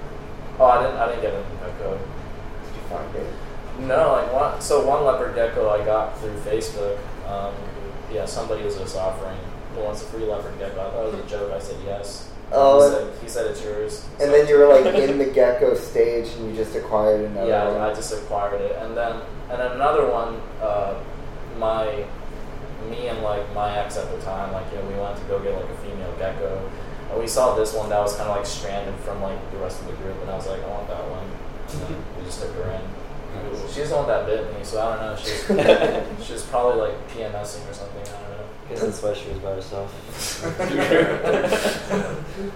[0.60, 0.96] oh, I didn't.
[0.98, 1.98] I didn't get it from Petco.
[1.98, 3.32] Did you find it?
[3.88, 4.60] No, like one.
[4.60, 6.98] So one leopard gecko I got through Facebook.
[7.26, 7.54] Um,
[8.12, 9.38] yeah, somebody was just offering
[9.74, 10.80] who wants a free leopard gecko.
[10.80, 11.52] I thought it was a joke.
[11.52, 12.30] I said yes.
[12.50, 14.06] Oh, he said, he said it's yours.
[14.20, 17.70] And then you were like in the gecko stage, and you just acquired another yeah,
[17.70, 17.80] one.
[17.80, 20.40] I just acquired it, and then and then another one.
[20.60, 21.02] Uh,
[21.58, 22.06] my
[22.88, 25.38] me and like my ex at the time, like you know, we wanted to go
[25.40, 26.70] get like a female gecko,
[27.10, 29.80] and we saw this one that was kind of like stranded from like the rest
[29.80, 31.26] of the group, and I was like, I want that one.
[31.68, 32.80] And we just took her in.
[33.70, 35.16] She's the one that bit me, so I don't know.
[35.16, 38.27] She's she's probably like PMSing or something.
[38.70, 39.88] I don't guess that's why she was by herself.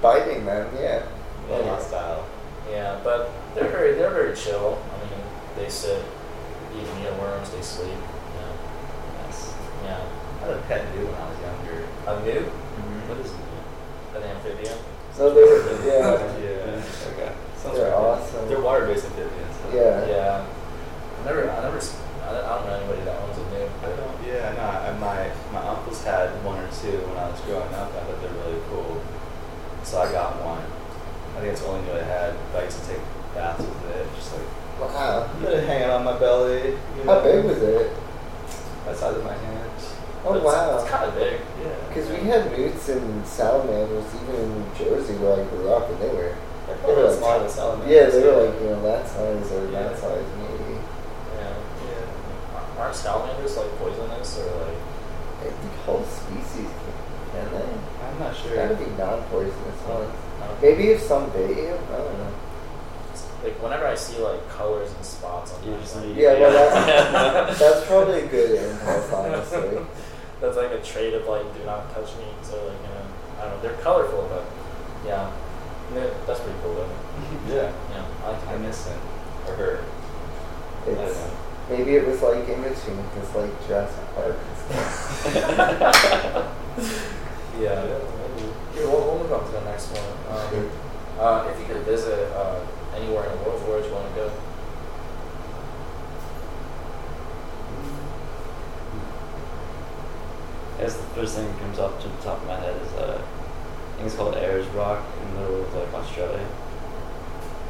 [0.02, 1.06] Biting them, yeah.
[1.48, 2.26] Well, my style.
[2.70, 4.78] Yeah, but they're very they're very chill.
[4.94, 5.24] I mean,
[5.56, 6.02] they sit,
[6.76, 7.90] eat mealworms, they sleep.
[7.92, 9.52] Yeah, Nice.
[9.84, 10.00] yeah.
[10.42, 11.84] I had a pet new when I was younger.
[12.06, 13.08] A new mm-hmm.
[13.08, 13.36] What is it?
[14.16, 14.78] an amphibian.
[15.14, 16.82] So they were, yeah, Yeah.
[17.12, 17.32] Okay.
[17.56, 17.96] Sounds they're right.
[17.96, 18.48] awesome.
[18.48, 19.56] They're water-based amphibians.
[19.56, 20.06] so- Yeah.
[20.06, 20.44] Yeah.
[20.44, 23.58] I never, I never, s- I don't I don't know anybody that owns a new.
[23.58, 24.26] Yeah, I don't.
[24.26, 24.62] Yeah, no.
[24.62, 25.30] I, my
[26.04, 27.90] had one or two when I was growing up.
[27.94, 29.00] I thought they're really cool,
[29.84, 30.62] so I got one.
[31.36, 32.34] I think it's the only new I had.
[32.54, 33.02] I used to take
[33.34, 34.46] baths with it, just like
[34.80, 35.28] Wow.
[35.42, 36.74] let it hanging on my belly.
[36.96, 37.92] you How big was it?
[38.84, 39.70] That size of my hand.
[40.24, 40.78] Oh wow.
[40.78, 41.40] It's kind of big.
[41.62, 41.74] Yeah.
[41.88, 45.98] Because we had newts and salamanders even in New Jersey where I grew up, and
[46.02, 46.34] they were
[46.86, 47.90] they were like salamanders.
[47.90, 49.82] yeah, they were like you know that size or Yeah.
[49.82, 50.78] that size maybe.
[51.38, 51.54] Yeah.
[51.86, 52.78] Yeah.
[52.78, 54.61] Aren't salamanders like poisonous or like?
[55.42, 56.70] I think whole species
[57.32, 57.64] can they?
[58.06, 58.54] I'm not sure.
[58.56, 60.12] Gotta be non-poisonous ones.
[60.60, 62.32] Maybe if some bait you, I don't know.
[63.42, 66.52] Like whenever I see like colors and spots on You them, just like, Yeah, well
[66.52, 69.78] that's that's probably a good impulse, honestly.
[70.40, 72.26] that's like a trait of like do not touch me.
[72.42, 73.04] So like you know,
[73.40, 73.62] I don't know.
[73.62, 74.44] They're colorful, but
[75.06, 75.30] yeah,
[75.94, 76.88] Yeah, that's pretty cool though.
[77.48, 77.72] Yeah.
[77.90, 78.60] Yeah, I like I it.
[78.60, 78.98] miss him
[79.48, 79.84] or her.
[80.86, 81.30] It's
[81.70, 84.61] maybe it was like in between, because like Jurassic Park and stuff.
[87.62, 87.86] Yeah.
[88.74, 90.02] Here, we'll, we'll move on to the next one.
[90.34, 90.70] Um,
[91.20, 92.64] uh, if you could visit uh,
[92.96, 94.32] anywhere in the world, where would you want to go?
[100.78, 102.92] I guess the first thing that comes up to the top of my head is
[102.94, 106.48] uh, I think it's called Ayers Rock in the middle of like Australia.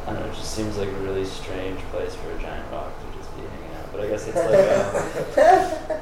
[0.06, 2.92] I don't know, it just seems like a really strange place for a giant rock
[2.98, 3.92] to just be hanging out.
[3.92, 6.01] But I guess it's like a,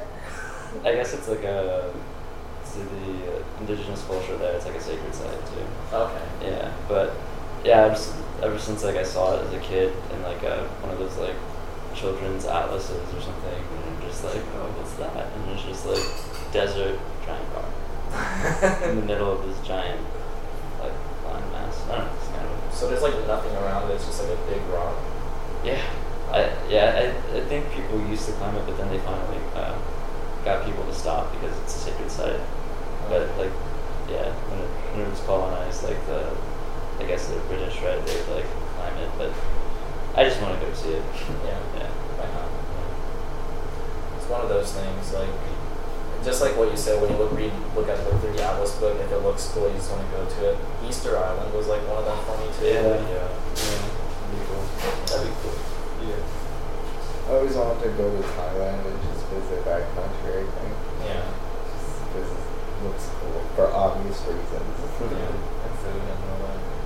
[0.85, 1.93] I guess it's like a
[2.73, 4.55] to the indigenous culture there.
[4.55, 5.65] It's like a sacred site too.
[5.93, 6.23] Okay.
[6.41, 7.13] Yeah, but
[7.63, 10.67] yeah, I've just, ever since like I saw it as a kid in like a,
[10.81, 11.35] one of those like
[11.93, 15.27] children's atlases or something, and I'm just like, oh, what's that?
[15.35, 19.99] And it's just like desert giant rock in the middle of this giant
[20.79, 20.93] like
[21.25, 21.75] land mass.
[21.89, 22.13] I don't know.
[22.17, 23.95] It's kind of So there's like nothing around it.
[23.95, 24.95] It's just like a big rock.
[25.63, 25.81] yeah.
[26.31, 29.75] I yeah I, I think people used to climb it, but then they finally uh,
[30.43, 32.39] got people to stop because it's a sacred site.
[33.09, 33.51] But like,
[34.09, 36.31] yeah, when it, when it was colonized, like the,
[36.99, 37.99] I guess the British, right?
[38.05, 39.31] They would like climb it, but
[40.15, 41.03] I just want to go see it.
[41.45, 41.59] Yeah.
[41.77, 41.91] yeah.
[42.17, 42.49] Why not?
[44.17, 45.29] It's one of those things, like
[46.23, 48.97] just like what you said when you look read look at the the Atlas book,
[48.99, 50.57] if it looks cool, you just want to go to it.
[50.87, 52.65] Easter Island was like one of them for me too.
[52.65, 53.01] Yeah.
[53.09, 53.27] Yeah.
[53.57, 53.81] Yeah.
[54.21, 54.63] That'd be cool.
[55.09, 55.57] That'd be cool.
[56.05, 56.21] Yeah.
[57.31, 60.43] I always wanted to go to Thailand and just visit that country.
[60.43, 61.23] I think Yeah.
[62.11, 64.51] because it looks cool for obvious reasons.
[64.51, 65.15] Yeah.
[65.15, 66.19] And food and.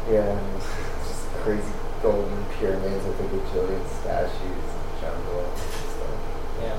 [0.05, 0.69] Yeah, and it's
[1.09, 1.73] just crazy
[2.05, 6.13] golden pyramids with a bajillion statues, and jungle and stuff.
[6.61, 6.77] Yeah.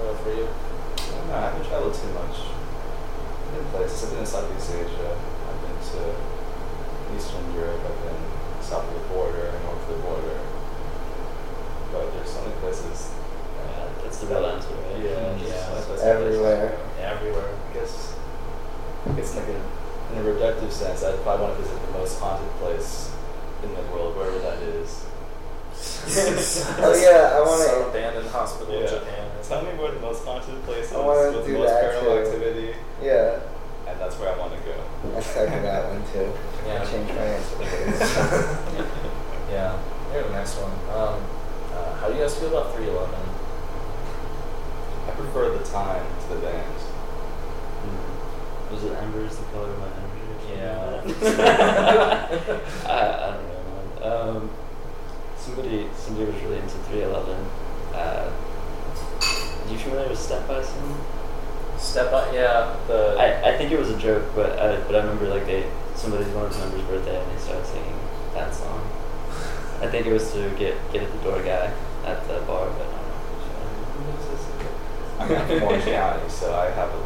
[0.00, 0.48] What about for you?
[0.48, 1.36] I don't know.
[1.36, 2.40] I haven't traveled too much.
[2.40, 4.00] I've been places.
[4.08, 5.12] I've been in Southeast Asia.
[5.12, 6.00] I've been to
[7.12, 7.84] Eastern Europe.
[7.84, 8.22] I've been
[8.64, 10.40] south of the border and north of the border.
[12.34, 13.10] But there's so many places.
[13.56, 15.02] Yeah, that's the real answer, right?
[15.02, 15.38] Yeah, Yeah.
[15.38, 16.78] just so many places Everywhere.
[17.00, 17.48] Everywhere.
[17.70, 18.14] I guess
[19.16, 19.56] it's like a,
[20.12, 21.02] in a reductive sense.
[21.04, 23.10] I'd probably want to visit the most haunted place
[23.62, 25.04] in the world, wherever that is.
[26.80, 27.88] Oh yeah, I want Some to.
[27.90, 29.30] abandoned hospital in Japan.
[29.46, 32.18] Tell me where the most haunted place is with the most paranormal too.
[32.26, 33.38] activity, Yeah,
[33.86, 34.74] and that's where I want to go.
[35.16, 36.32] I second that one too.
[36.66, 36.82] Yeah.
[36.82, 37.56] I changed my answer.
[37.56, 38.00] please.
[39.52, 39.78] Yeah.
[40.12, 40.72] Here's the next one.
[40.96, 41.22] Um,
[42.08, 43.14] how do you guys feel about 311?
[45.06, 46.74] I prefer the time to the band.
[47.84, 48.72] Mm.
[48.72, 50.24] Was it Amber is the color of my energy?
[50.56, 51.04] Yeah.
[52.88, 54.36] I, I don't know, man.
[54.38, 54.50] Um,
[55.36, 57.44] somebody, somebody was really into 311.
[57.92, 58.32] Uh,
[59.70, 60.98] you familiar with Step by Some?
[61.76, 62.74] Step up, yeah.
[62.86, 65.68] The I, I think it was a joke, but I, but I remember like they
[65.94, 68.00] somebody's one of the members' birthday and they started singing
[68.32, 68.80] that song.
[69.82, 71.70] I think it was to get get at the door guy.
[72.04, 72.86] At the bar, but
[75.18, 76.98] I I'm not from Orange County, so I have a, a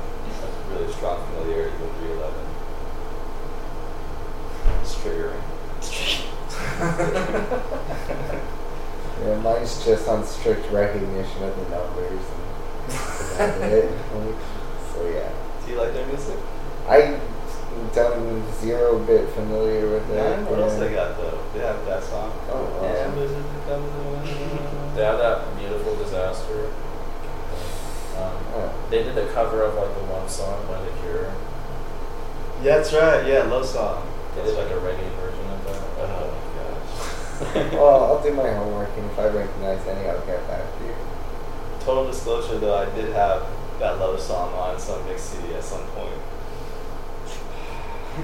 [0.70, 2.34] really strong familiarity with 311.
[4.82, 5.43] It's triggering.
[9.24, 12.24] Yeah, mine's just on strict recognition of the numbers
[13.38, 13.88] and it.
[13.88, 14.34] Like,
[14.93, 15.30] so yeah.
[15.64, 16.36] Do you like their music?
[16.88, 17.20] I
[17.95, 20.16] done zero bit familiar with it.
[20.16, 21.38] Man, what else they got though?
[21.55, 22.32] They have that song.
[22.51, 24.82] Oh, wow.
[24.95, 26.66] They had that beautiful disaster.
[28.16, 28.70] Um, Oh.
[28.90, 31.32] they did the cover of like the love song by The Cure.
[32.62, 33.26] Yeah, that's right.
[33.26, 34.07] Yeah, love song.
[34.36, 35.82] They did like a reggae version of that.
[35.99, 37.72] Oh my gosh.
[37.72, 40.95] Well, I'll do my homework and if I recognize any, I'll get back to you.
[41.80, 43.47] Total disclosure though, I did have
[43.80, 46.14] that love song on some mix CD at some point.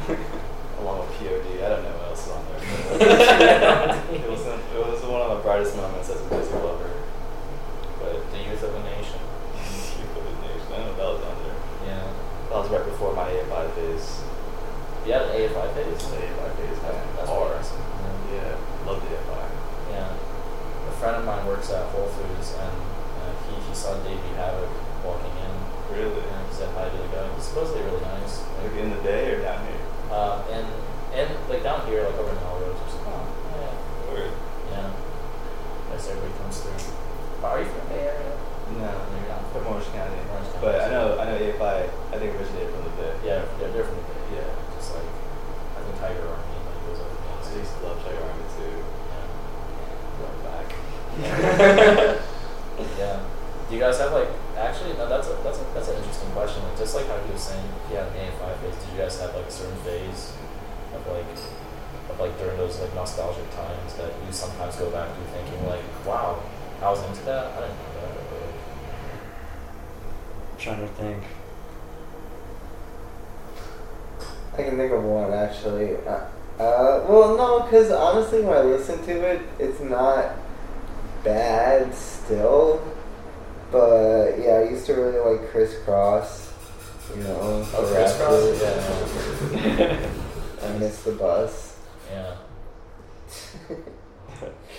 [0.80, 1.58] Along with POD.
[1.58, 2.62] I don't know what else is on there.
[4.14, 6.90] it, was it was one of the brightest moments as a music lover.
[7.98, 9.18] But The Youth of a Nation.
[9.98, 10.70] you put the nation.
[10.70, 11.58] I don't know that was on there.
[11.82, 12.06] Yeah.
[12.50, 14.22] That was right before my AFI phase.
[15.02, 15.98] You had an AFI phase?
[16.14, 16.78] The AFI phase.
[16.78, 17.58] That's Hard.
[17.58, 17.82] awesome.
[18.30, 18.54] Yeah,
[18.86, 19.46] love the AFI.
[19.90, 20.14] Yeah.
[20.14, 22.76] A friend of mine works at Whole Foods, and
[23.18, 24.70] uh, he, he saw Davey Havok
[25.02, 25.54] walking in.
[25.90, 26.22] Really?
[26.22, 27.26] And he said hi to the guy.
[27.34, 28.44] He's supposedly really nice.
[28.62, 29.77] Like in the day or down here?
[30.11, 30.66] Uh, and,
[31.12, 33.12] and like down here, like over in Melrose, or something.
[33.12, 33.28] Oh,
[33.61, 34.12] yeah.
[34.12, 34.32] Word.
[34.72, 34.90] Yeah.
[35.92, 36.80] Guess everybody comes through.
[37.40, 38.32] But are you from the Bay Area?
[38.76, 39.44] No, you're not.
[39.52, 40.16] from Orange County.
[40.32, 40.61] Orange County.
[40.61, 43.12] But I know, I know AFI, I I think originated from the Bay.
[43.24, 44.40] Yeah, they're, they're from the Bay.
[44.40, 44.48] Yeah.
[44.76, 45.09] Just like,
[45.76, 47.56] I think Tiger Army, like those other I things.
[47.64, 48.76] used to love Tiger Army too.
[49.09, 49.24] Yeah.
[50.20, 50.66] Going back.
[52.98, 53.20] yeah.
[53.68, 54.28] Do you guys have like
[54.59, 56.62] actually no that's a that's a that's an interesting question.
[56.64, 59.20] Like just like how he was saying he had an AFI phase, did you guys
[59.20, 60.32] have like a certain phase
[60.94, 61.26] of like
[62.11, 65.84] of like during those like nostalgic times that you sometimes go back to thinking like,
[66.06, 66.42] Wow,
[66.82, 67.46] I was into that?
[67.56, 68.52] I didn't know that or,
[70.59, 71.22] trying to think.
[74.54, 75.96] I can think of one actually.
[75.98, 76.26] Uh,
[76.59, 80.32] uh, well, no, because honestly, when I listen to it, it's not
[81.22, 82.82] bad still.
[83.70, 86.52] But yeah, I used to really like Kris Kross.
[87.16, 87.38] You know,
[87.74, 89.60] Oh, the Criss rapper.
[89.60, 89.62] Cross?
[89.64, 90.08] Yeah.
[90.68, 91.76] I miss the bus.
[92.10, 92.34] Yeah.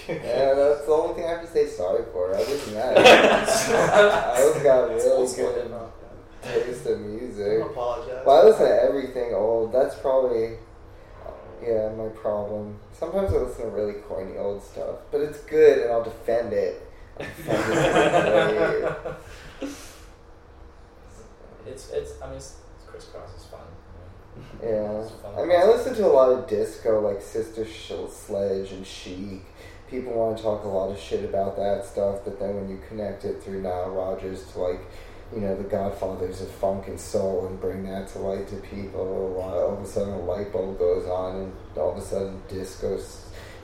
[0.08, 2.34] Yeah, that's the only thing I have to say sorry for.
[2.34, 5.72] Other than that, I always got really good
[6.42, 7.60] taste in music.
[7.60, 8.24] Don't apologize.
[8.26, 9.72] Well, I listen to everything old.
[9.72, 10.58] That's probably,
[11.62, 12.80] yeah, my problem.
[12.94, 16.89] Sometimes I listen to really corny old stuff, but it's good, and I'll defend it.
[17.20, 19.16] I'll defend it to the
[19.62, 19.72] grave.
[21.68, 22.56] It's it's I mean it's,
[22.88, 23.60] Kris Kross is fun.
[24.64, 25.02] Yeah.
[25.02, 25.36] It's fun.
[25.38, 29.42] I mean, I listen to a lot of disco, like Sister Sledge and Chic.
[29.90, 32.80] People want to talk a lot of shit about that stuff, but then when you
[32.88, 34.82] connect it through Nile Rodgers to like,
[35.34, 39.40] you know, the Godfathers of funk and soul, and bring that to light to people,
[39.42, 43.00] all of a sudden a light bulb goes on, and all of a sudden disco,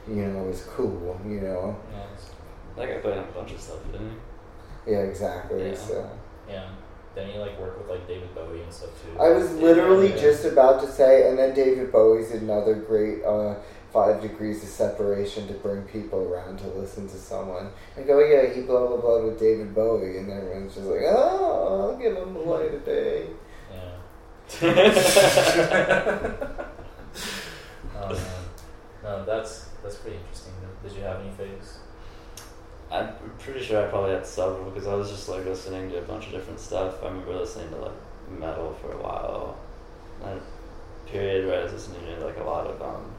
[0.08, 1.20] you know, is cool.
[1.26, 1.78] You know.
[1.92, 2.32] Yeah, it's-
[2.76, 4.12] That guy played on a bunch of stuff, didn't
[4.86, 4.92] he?
[4.92, 5.70] Yeah, exactly.
[5.70, 5.76] Yeah.
[5.76, 6.10] So.
[6.50, 6.68] yeah.
[7.16, 9.18] Then you like work with like David Bowie and stuff too.
[9.20, 10.18] I was literally Yeah.
[10.22, 13.56] just about to say, and then David Bowie's another great uh,
[13.94, 17.72] five degrees of separation to bring people around to listen to someone.
[17.96, 21.92] Like, oh yeah, he blah blah blah with David Bowie, and everyone's just like, oh,
[21.94, 23.28] I'll give him the light of day.
[23.72, 24.62] Yeah.
[27.98, 28.20] Oh man.
[29.04, 30.52] No, that's that's pretty interesting.
[30.84, 31.78] Did you have any phase?
[32.92, 33.10] I'm
[33.40, 36.28] pretty sure I probably had several because I was just like listening to a bunch
[36.28, 37.04] of different stuff.
[37.04, 37.92] I remember listening to like
[38.40, 39.58] metal for a while.
[40.24, 40.40] A
[41.10, 43.12] period where I was listening to like a lot of um,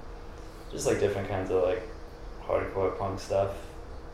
[0.72, 1.82] just like different kinds of like
[2.44, 3.50] hardcore punk stuff.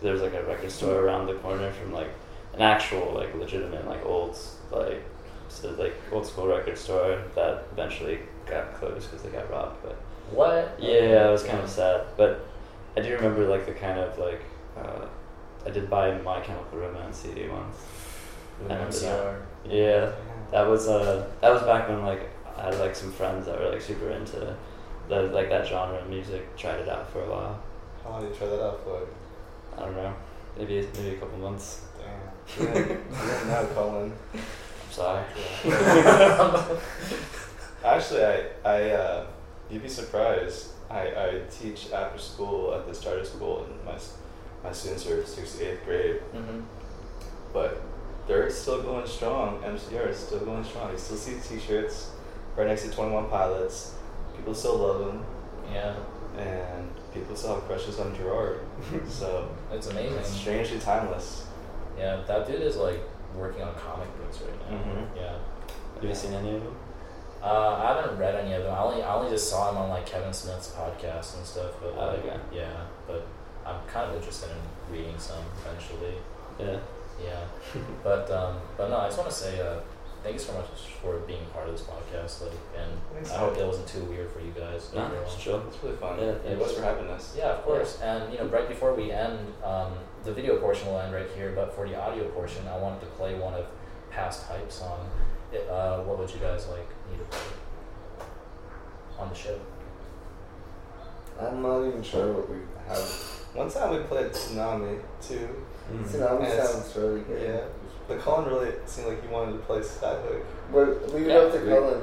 [0.00, 2.09] There was like a record store around the corner from like
[2.55, 4.36] an actual like legitimate like old
[4.70, 5.03] like
[5.48, 9.82] so, like old school record store that eventually got closed because they got robbed.
[9.82, 9.96] But
[10.32, 10.76] What?
[10.80, 12.46] yeah, it was kind of sad, but
[12.96, 14.40] I do remember like the kind of like
[14.76, 15.07] uh,
[15.67, 17.77] I did buy My Chemical Romance CD once.
[18.61, 19.43] With I remember MCR.
[19.65, 20.13] Yeah,
[20.51, 23.71] that was uh that was back when like I had like some friends that were
[23.71, 24.57] like super into
[25.09, 26.57] the like that genre of music.
[26.57, 27.63] Tried it out for a while.
[28.03, 29.07] How long did you try that out for?
[29.77, 30.15] I don't know,
[30.59, 31.83] maybe maybe a couple months.
[31.99, 32.67] Damn.
[32.67, 34.13] You didn't, know, Colin.
[34.35, 35.25] I'm sorry.
[37.85, 39.27] Actually, I, I, uh,
[39.71, 40.69] you'd be surprised.
[40.91, 43.97] I, I teach after school at this charter school, and my,
[44.65, 46.61] my students are sixth, to eighth grade, Mm-hmm.
[47.53, 47.83] but
[48.27, 49.61] they're still going strong.
[49.63, 50.93] MCR is still going strong.
[50.93, 52.11] You still see T-shirts
[52.57, 53.95] right next to Twenty One Pilots.
[54.37, 55.25] People still love them,
[55.73, 55.95] Yeah.
[56.39, 58.61] and people still have crushes on Gerard.
[59.09, 60.19] so It's amazing.
[60.19, 61.47] it's strangely timeless.
[61.99, 63.01] Yeah, that dude is like
[63.37, 64.77] working on comic books right now.
[64.79, 65.07] Mhm.
[65.17, 65.35] Yeah.
[65.97, 66.77] Have you seen any of them?
[67.43, 68.73] Uh, I haven't read any of them.
[68.75, 71.73] I only I only just saw him on like Kevin Smith's podcast and stuff.
[71.83, 72.37] But Oh, like, okay.
[72.53, 73.27] yeah, but
[73.67, 76.15] I'm kind of interested in reading some eventually.
[76.59, 76.79] Yeah.
[77.23, 77.45] Yeah,
[78.03, 79.81] but um, but no, I just want to say uh,
[80.23, 80.67] thank you so much
[81.01, 82.43] for being part of this podcast.
[82.43, 83.63] Like, and Thanks, I hope man.
[83.63, 84.91] it wasn't too weird for you guys.
[84.95, 85.27] Nah, everyone.
[85.27, 85.63] it's chill.
[85.69, 86.19] It's really fun.
[86.19, 86.79] Yeah, Thanks yeah.
[86.79, 87.35] for having us.
[87.37, 88.01] Yeah, of course.
[88.03, 89.93] And you know, right before we end, um,
[90.25, 91.53] the video portion will end right here.
[91.55, 93.67] But for the audio portion, I wanted to play one of
[94.11, 95.09] Past Hype song.
[95.53, 97.57] It, uh, what would you guys like me to play
[99.19, 99.59] on the show?
[101.41, 102.57] I'm not even sure what we
[102.89, 103.41] have.
[103.55, 105.48] One time we played Tsunami too.
[105.92, 106.05] Mm.
[106.05, 106.72] Tsunami Yes.
[106.72, 107.42] sounds really good.
[107.42, 107.61] Yeah.
[108.09, 110.42] But Colin really seemed like he wanted to play Skyhook.
[110.72, 111.38] But leave it Yeah.
[111.38, 112.03] up to Cullen.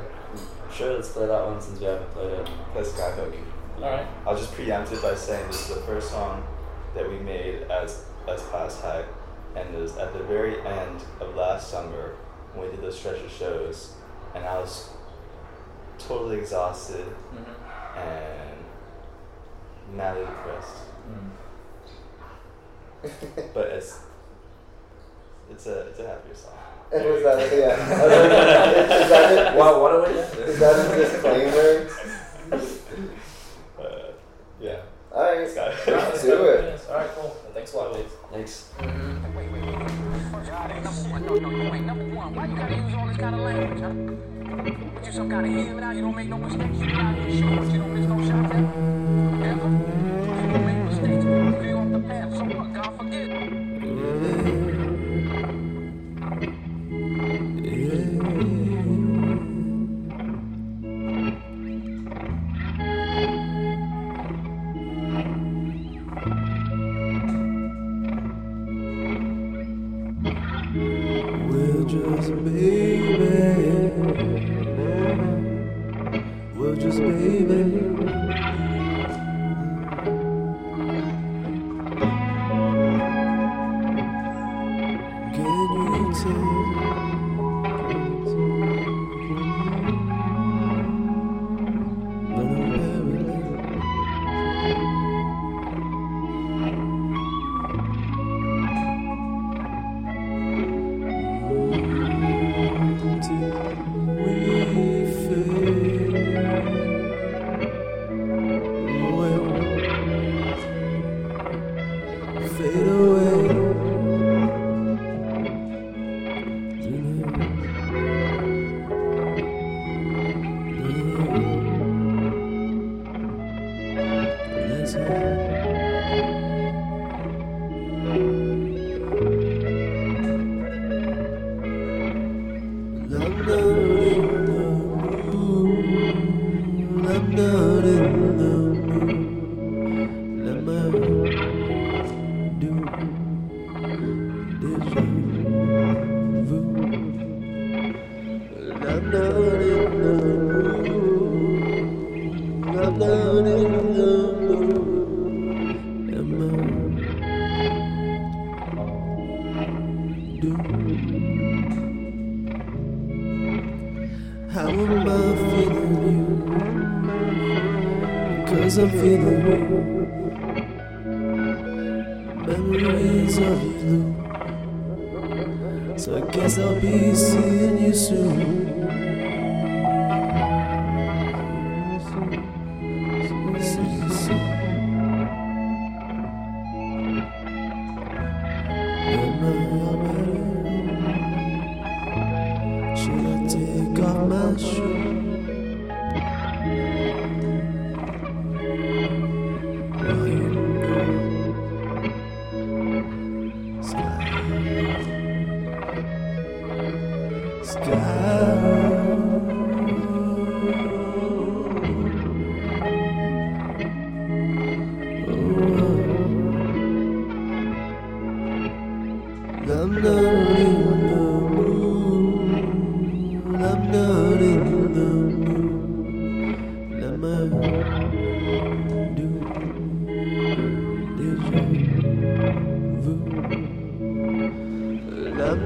[0.72, 2.48] Sure, let's play that one since we haven't played it.
[2.74, 3.34] Play Skyhook.
[3.82, 4.08] All right.
[4.28, 6.44] I'll just preempt it by saying this is the first song
[6.96, 9.08] that we made as as Past Hype,
[9.56, 12.16] and it was at the very end of last summer
[12.54, 13.94] when we did those stretch of shows,
[14.36, 14.90] and I was
[15.98, 18.00] totally exhausted Mm-hmm.
[18.00, 18.58] and
[19.98, 20.76] madly depressed.
[21.10, 21.30] Mm.
[23.54, 24.00] But it's
[25.50, 26.54] it's a it's a happier song.
[26.92, 27.76] And was that yeah?
[29.04, 31.88] is that a, Wow, what a way to is that a disclaimer?
[33.80, 34.12] Uh,
[34.60, 34.82] yeah.
[35.12, 35.88] All right, Skyhook.
[35.88, 36.82] let's do it.
[36.90, 37.30] All right, cool.
[37.54, 38.12] Thanks a lot, Dave.
[38.32, 38.70] Thanks.
[38.80, 39.36] Mm-hmm.
[39.38, 39.64] Wait, wait,
[41.72, 41.82] wait.
[41.82, 43.94] Number one, Why you gotta use all this kind of language, huh?
[44.94, 45.92] What you some kind of him now?
[45.92, 46.78] You don't make no mistakes.
[46.80, 49.44] You out here showing you don't miss no shots ever.
[49.46, 49.99] Ever?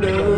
[0.02, 0.33] I'm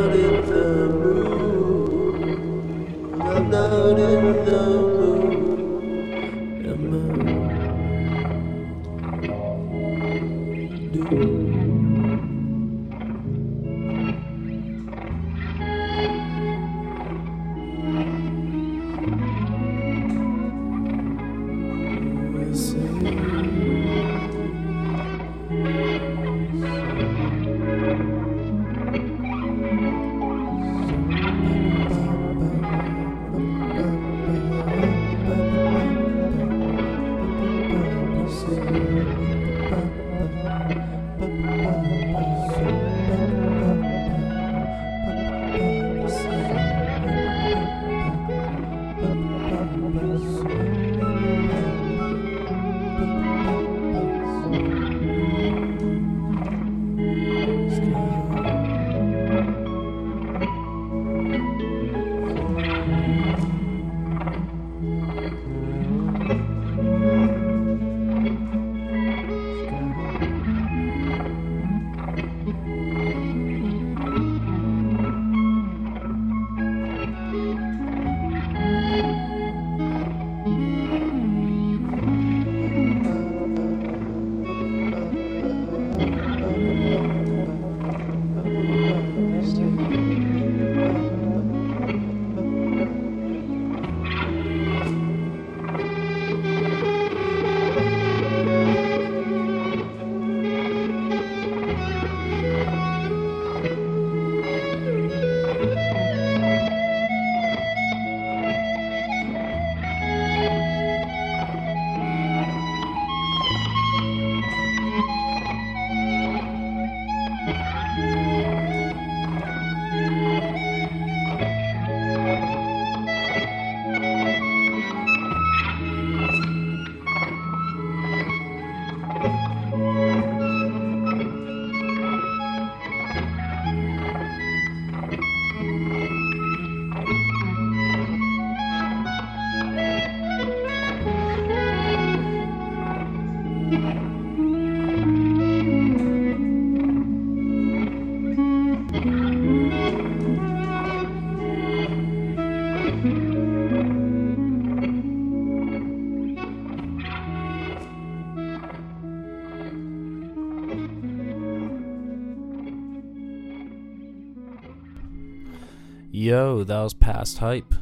[166.56, 167.76] Yo, that was Past Hype.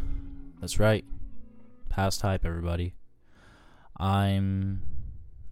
[0.60, 1.06] That's right.
[1.90, 2.96] Past Hype, everybody.
[3.98, 4.82] I'm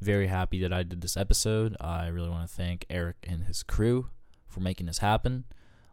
[0.02, 1.78] very happy that I did this episode.
[1.80, 4.10] I really want to thank Erik and his crew
[4.48, 5.44] for making this happen.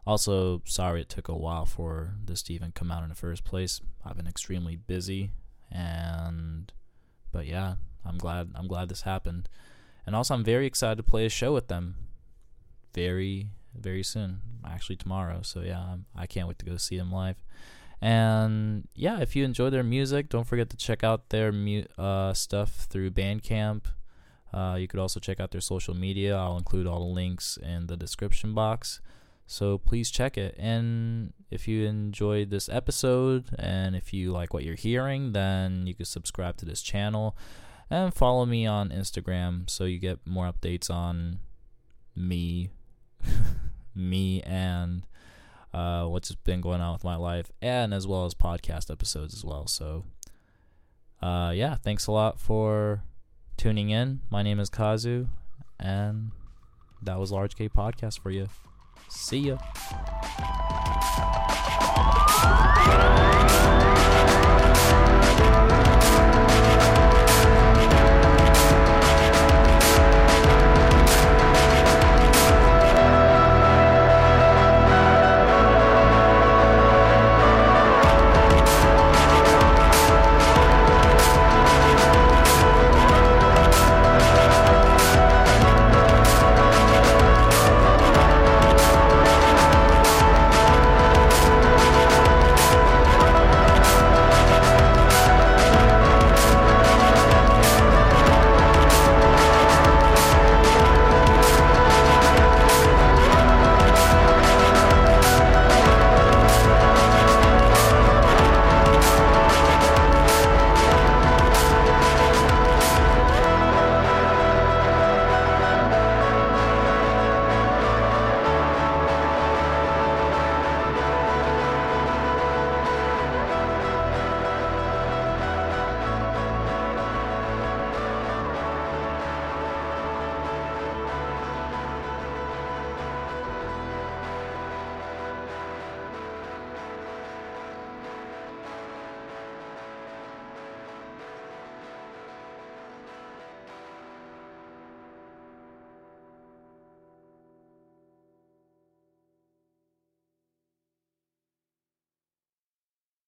[0.07, 3.43] Also, sorry it took a while for this to even come out in the first
[3.43, 3.79] place.
[4.03, 5.29] I've been extremely busy
[5.71, 6.73] and
[7.31, 9.49] but yeah, I'm glad I'm glad this happened.
[10.07, 11.93] And also I'm very excited to play a show with them
[12.95, 14.41] very very soon.
[14.65, 15.41] Actually tomorrow.
[15.41, 17.43] So yeah, I'm, I can't wait to go see them live.
[18.01, 22.33] And yeah, if you enjoy their music, don't forget to check out their mu- uh,
[22.33, 23.85] stuff through Bandcamp.
[24.53, 26.35] Uh, you could also check out their social media.
[26.35, 29.01] I'll include all the links in the description box.
[29.45, 30.55] So please check it.
[30.57, 35.95] And if you enjoyed this episode and if you like what you're hearing, then you
[35.95, 37.35] can subscribe to this channel
[37.89, 41.39] and follow me on Instagram so you get more updates on
[42.15, 42.69] me,
[43.95, 45.05] me and
[45.73, 49.45] uh, what's been going on with my life, and as well as podcast episodes as
[49.45, 49.67] well.
[49.67, 50.05] So,
[51.21, 53.03] uh, yeah, thanks a lot for
[53.57, 54.21] tuning in.
[54.29, 55.27] My name is Kazu,
[55.79, 56.31] and
[57.01, 58.47] that was Large K Podcast for you.
[59.09, 59.57] See ya.